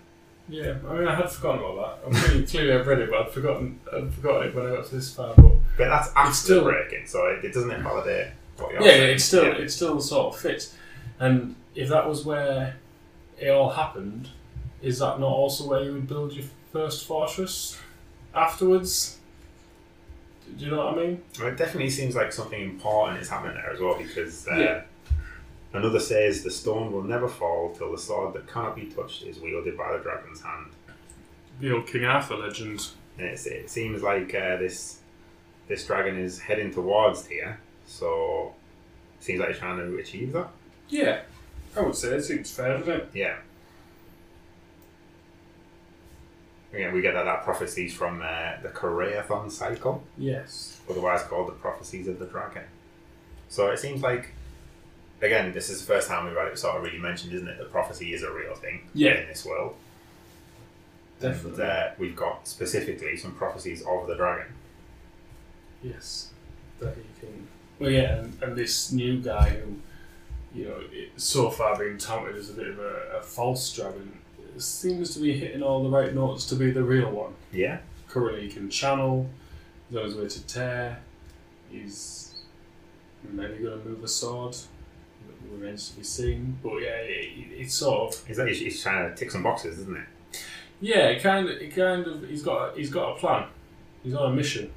[0.50, 0.76] Yeah.
[0.88, 2.08] I mean, I had forgotten about that.
[2.08, 3.80] I'm pretty clearly I've read it, but I'd forgotten.
[3.92, 5.34] I'd forgotten it when I got to this far.
[5.36, 8.28] But But that's after still- breaking, so it, it doesn't invalidate
[8.58, 9.56] what you're yeah, yeah, it still Yeah.
[9.58, 10.76] it still sort of fits.
[11.20, 12.76] And if that was where
[13.40, 14.30] it all happened,
[14.82, 17.80] is that not also where you would build your first fortress
[18.36, 19.18] afterwards?
[20.58, 21.24] Do you know what I mean?
[21.40, 24.82] Well, it definitely seems like something important is happening there as well because uh, Yeah.
[25.74, 29.40] Another says the stone will never fall till the sword that cannot be touched is
[29.40, 30.68] wielded by the dragon's hand.
[31.60, 32.88] The old King Arthur legend.
[33.18, 35.00] And it's, it seems like uh, this
[35.68, 38.54] this dragon is heading towards here, so
[39.20, 40.50] it seems like he's trying to achieve that.
[40.90, 41.22] Yeah,
[41.76, 43.10] I would say it seems fair, doesn't it?
[43.14, 43.38] Yeah.
[46.74, 50.04] Again, we get that, that prophecies from uh, the Karaethon cycle.
[50.18, 50.82] Yes.
[50.90, 52.64] otherwise called the prophecies of the dragon.
[53.48, 54.34] So it seems like,
[55.24, 57.58] again, this is the first time we've had it sort of really mentioned, isn't it?
[57.58, 59.22] That prophecy is a real thing Yeah.
[59.22, 59.76] in this world.
[61.20, 61.64] Definitely.
[61.64, 64.54] And, uh, we've got specifically some prophecies of the dragon.
[65.82, 66.30] Yes.
[66.80, 67.48] That he can.
[67.80, 69.78] Well, yeah, and, and this new guy who,
[70.54, 70.82] you know,
[71.18, 74.20] so far being touted as a bit of a, a false dragon,
[74.58, 77.34] seems to be hitting all the right notes to be the real one.
[77.52, 77.80] Yeah.
[78.10, 79.28] Currently, he can channel.
[79.90, 81.00] He's on his way to tear.
[81.72, 82.36] He's
[83.32, 84.56] maybe going to move a sword.
[85.30, 86.58] It remains to be seen.
[86.64, 89.98] But yeah, it, it's sort of He's, he's, he's trying to tick some boxes, isn't
[89.98, 90.06] it?
[90.82, 92.28] yeah, it kind of, it kind of.
[92.28, 93.48] He's got, a, he's got a plan.
[94.04, 94.72] He's on a mission,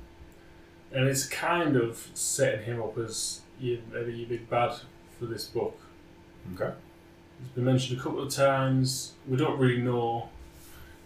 [0.92, 4.76] and it's kind of setting him up as you, maybe your big bad
[5.18, 5.78] for this book.
[6.54, 6.72] Okay.
[7.40, 9.12] It's been mentioned a couple of times.
[9.26, 10.28] We don't really know.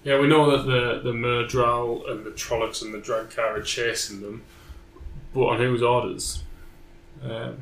[0.05, 4.20] Yeah, we know that the the Myrddraal and the Trollocs and the Draghkar are chasing
[4.20, 4.43] them,
[5.34, 6.43] but on whose orders?
[7.22, 7.59] Um,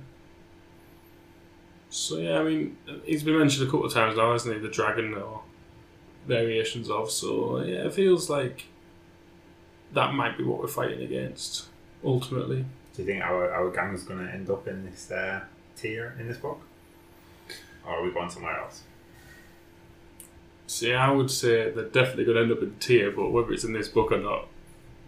[1.91, 4.61] so yeah, I mean, he's been mentioned a couple of times now, hasn't he?
[4.61, 5.43] The dragon or
[6.27, 7.11] variations of.
[7.11, 8.67] So yeah, it feels like
[9.93, 11.67] that might be what we're fighting against
[12.05, 12.65] ultimately.
[12.95, 15.41] Do you think our, our gang's going to end up in this uh,
[15.77, 16.61] Tear in this book?
[17.87, 18.83] Or are we going somewhere else?
[20.67, 23.65] See, I would say they're definitely going to end up in Tear, but whether it's
[23.65, 24.49] in this book or not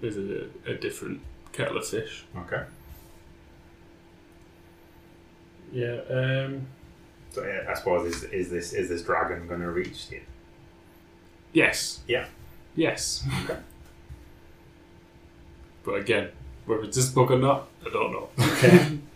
[0.01, 1.21] is a, a different
[1.53, 2.25] kettle of fish.
[2.35, 2.63] Okay.
[5.73, 6.01] Yeah.
[6.11, 6.67] Um,
[7.31, 10.21] So yeah, I suppose is, is this is this dragon going to reach Tear?
[11.53, 12.01] yes.
[12.09, 12.27] Yeah.
[12.75, 13.25] Yes.
[13.45, 13.59] Okay.
[15.83, 16.29] But again,
[16.67, 18.29] whether it's this book or not, I don't know.
[18.39, 18.99] Okay.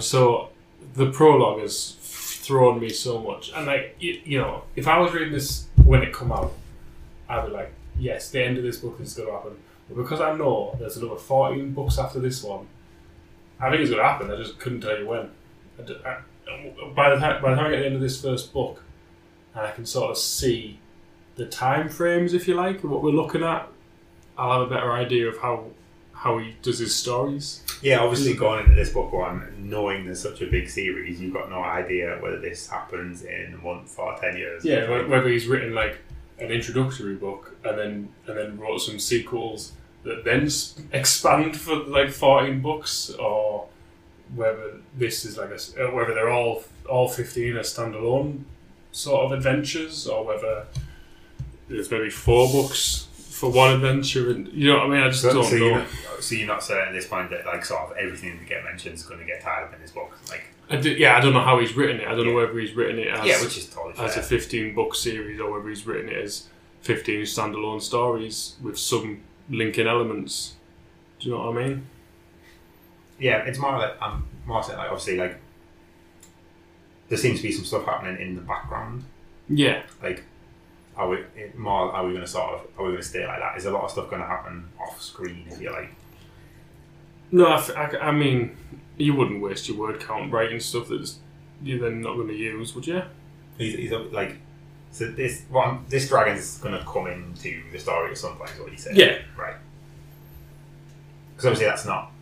[0.00, 0.48] So
[0.94, 5.12] the prologue has thrown me so much, and like you, you know, if I was
[5.12, 6.52] reading this when it come out,
[7.28, 9.56] I'd be like, yes, the end of this book is going to happen.
[9.88, 12.66] But because I know there's another fourteen books after this one,
[13.64, 14.30] I think it's going to happen.
[14.30, 15.30] I just couldn't tell you when.
[15.78, 16.18] I I-
[16.94, 18.82] by the time by the time I get to the end of this first book,
[19.54, 20.78] and I can sort of see
[21.36, 23.66] the time frames, if you like, of what we're looking at,
[24.38, 25.64] I'll have a better idea of how
[26.12, 27.62] how he does his stories.
[27.82, 31.50] Yeah, obviously going into this book one, knowing there's such a big series, you've got
[31.50, 34.64] no idea whether this happens in a month or ten years.
[34.64, 35.96] Yeah, wh- whether he's written like
[36.38, 39.72] an introductory book and then and then wrote some sequels
[40.04, 40.48] that then
[40.92, 43.53] expand for like fourteen books, or
[44.34, 45.54] whether this is like a
[45.88, 48.44] uh, whether they're all all fifteen are standalone
[48.92, 50.66] sort of adventures, or whether
[51.68, 55.00] there's maybe four books for one adventure, and you know what I mean.
[55.02, 55.64] I just So, don't so know.
[55.66, 55.88] you're not,
[56.20, 58.94] so you're not saying at this point that like sort of everything that get mentioned
[58.94, 61.32] is going to get tied up in this book, like I do, yeah, I don't
[61.34, 62.06] know how he's written it.
[62.08, 64.06] I don't know whether he's written it as yeah, which is totally fair.
[64.06, 66.46] as a 15 book series or whether he's written it as
[66.82, 69.20] 15 standalone stories with some
[69.50, 70.54] linking elements.
[71.18, 71.86] Do you know what I mean?
[73.18, 75.40] Yeah, it's more like I'm um, more saying like obviously like
[77.08, 79.04] there seems to be some stuff happening in the background.
[79.48, 79.82] Yeah.
[80.02, 80.24] Like,
[80.96, 81.92] are we it- more?
[81.92, 82.60] Are we going to sort of?
[82.78, 83.56] Are we going to stay like that?
[83.56, 85.44] Is a lot of stuff going to happen off screen?
[85.48, 85.92] If you like,
[87.30, 88.56] No, I mean,
[88.96, 91.18] you wouldn't waste your word count writing stuff that's
[91.62, 93.02] you're then not going to use, would you?
[93.58, 94.36] he's, he's like.
[94.90, 98.50] So this one, this dragon's going to come into the story at some point.
[98.50, 98.96] Is what he said.
[98.96, 99.18] Yeah.
[99.36, 99.56] Right.
[101.32, 102.12] Because obviously that's not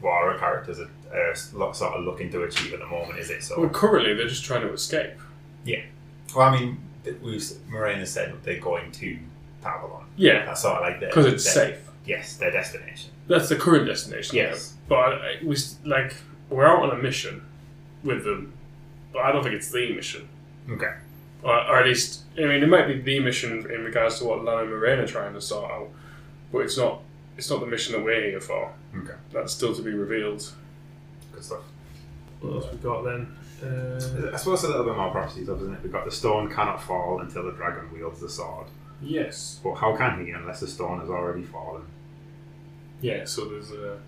[0.00, 3.42] what our characters are, are sort of looking to achieve at the moment, is it?
[3.42, 3.60] So.
[3.60, 5.12] Well, currently they're just trying to escape.
[5.64, 5.82] Yeah.
[6.34, 6.78] Well, I mean,
[7.22, 7.40] we've
[7.70, 9.18] Moiraine said they're going to
[9.62, 10.04] Tar Valon.
[10.16, 11.88] Yeah, That's sort of like their because it's their- safe.
[12.04, 13.10] Yes, their destination.
[13.26, 14.36] That's the current destination.
[14.36, 14.74] Yes.
[14.88, 16.14] But I, we like
[16.50, 17.42] we're out on a mission
[18.04, 18.52] with them,
[19.12, 20.28] but I don't think it's the mission.
[20.70, 20.92] Okay.
[21.42, 24.44] or, or at least I mean it might be the mission in regards to what
[24.44, 25.88] Lana and Moiraine are trying to sort out,
[26.52, 27.00] but it's not
[27.36, 28.72] it's not the mission that we're here for.
[28.96, 29.14] Okay.
[29.32, 30.50] That's still to be revealed.
[31.32, 31.62] Good stuff.
[32.40, 33.36] What else we got then?
[33.62, 35.82] Uh, I suppose a little bit more prophecies, though, isn't it?
[35.82, 38.66] We've got the stone cannot fall until the dragon wields the sword.
[39.02, 39.60] yes.
[39.64, 41.82] But how can he unless the stone has already fallen?
[43.00, 43.24] Yeah.
[43.24, 43.98] So there's a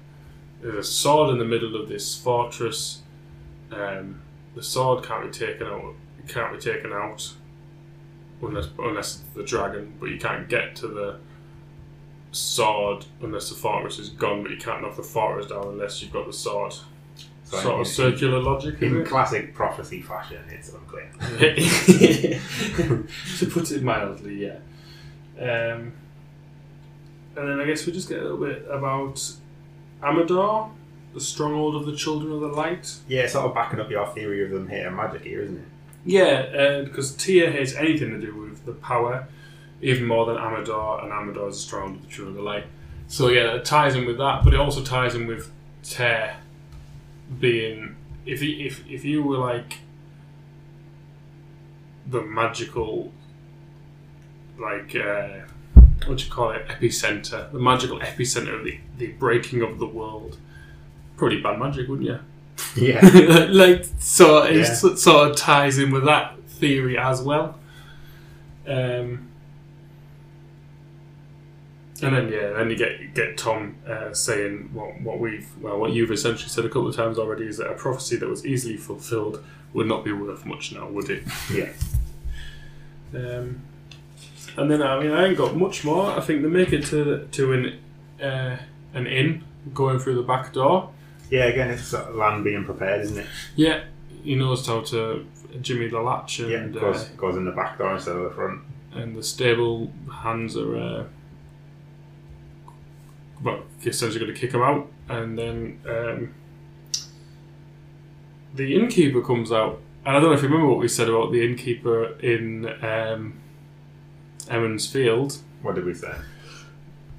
[0.61, 3.03] there's a sword in the middle of this fortress.
[3.71, 4.21] Um,
[4.55, 5.95] the sword can't be taken out.
[6.27, 7.33] Can't be taken out
[8.43, 9.95] unless unless it's the dragon.
[9.99, 11.19] But you can't get to the
[12.33, 14.43] sword unless the fortress is gone.
[14.43, 16.75] But you can't knock the fortress down unless you've got the sword.
[17.45, 18.83] So sort in, of circular logic.
[18.83, 21.11] in classic prophecy fashion, it's unclear.
[23.39, 24.59] to put it mildly, yeah.
[25.41, 25.93] Um,
[27.37, 29.33] and then I guess we just get a little bit about
[30.03, 30.71] Amador,
[31.15, 32.97] the stronghold of the Children of the Light.
[33.09, 35.65] Yeah, sort of backing up your theory of them hating magic here, isn't it?
[36.05, 39.27] Yeah, because Tear hates anything to do with the power,
[39.81, 42.65] even more than Amador, and Amador is stronghold of the Children of the Light.
[43.07, 45.51] So yeah, it ties in with that, but it also ties in with
[45.83, 46.37] Tear
[47.41, 49.79] being if he, if if you were like
[52.07, 53.13] the magical
[54.59, 55.29] like uh,
[56.07, 59.87] what do you call it epicenter the magical epicenter of the, the breaking of the
[59.87, 60.37] world
[61.17, 62.19] pretty bad magic wouldn't you
[62.77, 63.47] Yeah.
[63.51, 64.75] like so it Yeah.
[64.75, 67.59] sort of ties in with that theory as well
[68.67, 69.28] Um,
[72.03, 75.93] and then yeah, then you get get Tom uh, saying what what we've well what
[75.93, 78.77] you've essentially said a couple of times already is that a prophecy that was easily
[78.77, 79.43] fulfilled
[79.73, 81.23] would not be worth much now, would it?
[81.53, 81.71] Yeah.
[83.15, 83.61] Um,
[84.57, 86.11] and then I mean I ain't got much more.
[86.11, 87.79] I think they make it to to an
[88.23, 88.57] uh,
[88.95, 89.45] an inn
[89.75, 90.91] going through the back door.
[91.31, 93.27] Yeah, again, it's sort of Lan being prepared, isn't it?
[93.55, 93.85] Yeah,
[94.23, 95.27] he knows how to
[95.63, 98.31] jimmy the latch and Yeah, goes, uh, goes in the back door instead of the
[98.31, 98.61] front.
[98.95, 99.91] and the stable
[100.23, 101.07] hands are
[103.43, 106.35] well essentially going to kick him out and then um,
[108.55, 111.33] the innkeeper comes out and I don't know if you remember what we said about
[111.33, 113.41] the innkeeper in um,
[114.49, 116.15] Emond's Field What did we say?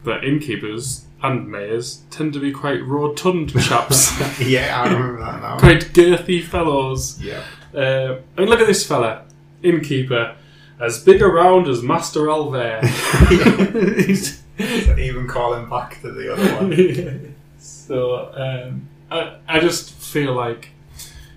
[0.06, 5.58] that innkeepers and mayors tend to be quite rotund chaps yeah, I remember that now.
[5.60, 7.44] quite girthy fellows Yeah.
[7.76, 9.26] uh, I mean look at this fella
[9.62, 10.36] innkeeper
[10.80, 12.80] as big around as Master al'Vere
[14.06, 17.36] He's- So even calling back to the other one.
[17.60, 20.70] so um, I, I just feel like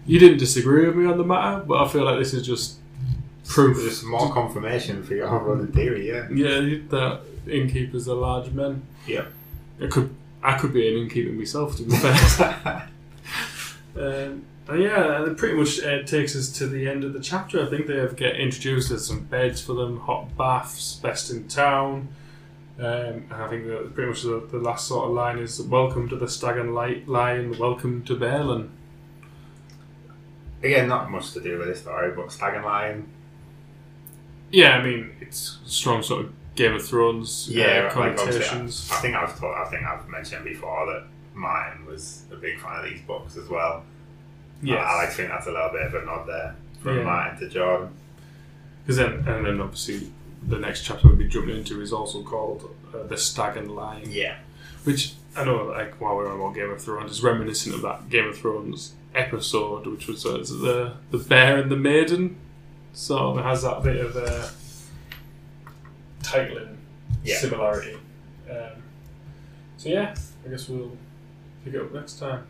[0.06, 2.78] you didn't disagree with me on the matter, but I feel like this is just
[3.46, 3.76] proof.
[3.78, 6.28] Just more confirmation for your running theory, yeah.
[6.30, 8.82] Yeah, that innkeepers are large men.
[9.06, 9.26] Yeah.
[9.80, 12.88] I could I could be an innkeeper myself, to be fair.
[13.96, 17.64] um, and yeah, it pretty much uh, takes us to the end of the chapter.
[17.64, 18.88] I think they have get introduced.
[18.88, 22.08] There's some beds for them, hot baths, best in town.
[22.78, 26.08] Um, and I think that pretty much the, the last sort of line is "Welcome
[26.08, 28.70] to the Stag and Light Lion, welcome to Baerlon."
[30.62, 33.08] Again, not much to do with this story, but Stag and Lion.
[34.50, 38.88] Yeah, I mean it's strong sort of Game of Thrones uh, Yeah, like obviously, connotations.
[38.92, 41.04] I think I've taught, I think I've mentioned before that
[41.34, 43.84] Martin was a big fan of these books as well.
[44.62, 46.98] Yeah, I, I like to think that's a little bit of a nod there from
[46.98, 47.04] Yeah.
[47.04, 47.90] Martin to Jordan.
[48.82, 50.12] Because then, and then obviously,
[50.46, 54.10] the next chapter we'll be jumping into is also called uh, "The Stag and Lion,"
[54.10, 54.38] Yeah.
[54.84, 58.08] which I know, like while we're on about Game of Thrones, is reminiscent of that
[58.10, 62.36] Game of Thrones episode, which was uh, the the Bear and the Maiden.
[62.92, 64.48] So it has that bit of uh,
[66.22, 66.76] titling
[67.24, 67.36] Yeah.
[67.38, 67.96] similarity.
[68.50, 68.82] Um,
[69.78, 70.14] so yeah,
[70.44, 70.96] I guess we'll
[71.64, 72.44] pick it up next time.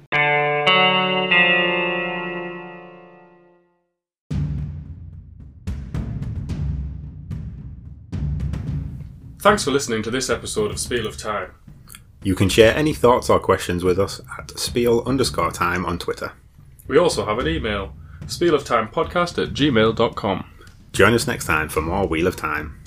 [9.43, 11.51] Thanks for listening to this episode of Spiel of Time.
[12.23, 16.31] You can share any thoughts or questions with us at spiel underscore time on Twitter.
[16.87, 17.93] We also have an email,
[18.27, 20.45] spieloftimepodcast at gmail.com.
[20.93, 22.81] Join us next time for more Wheel of Time.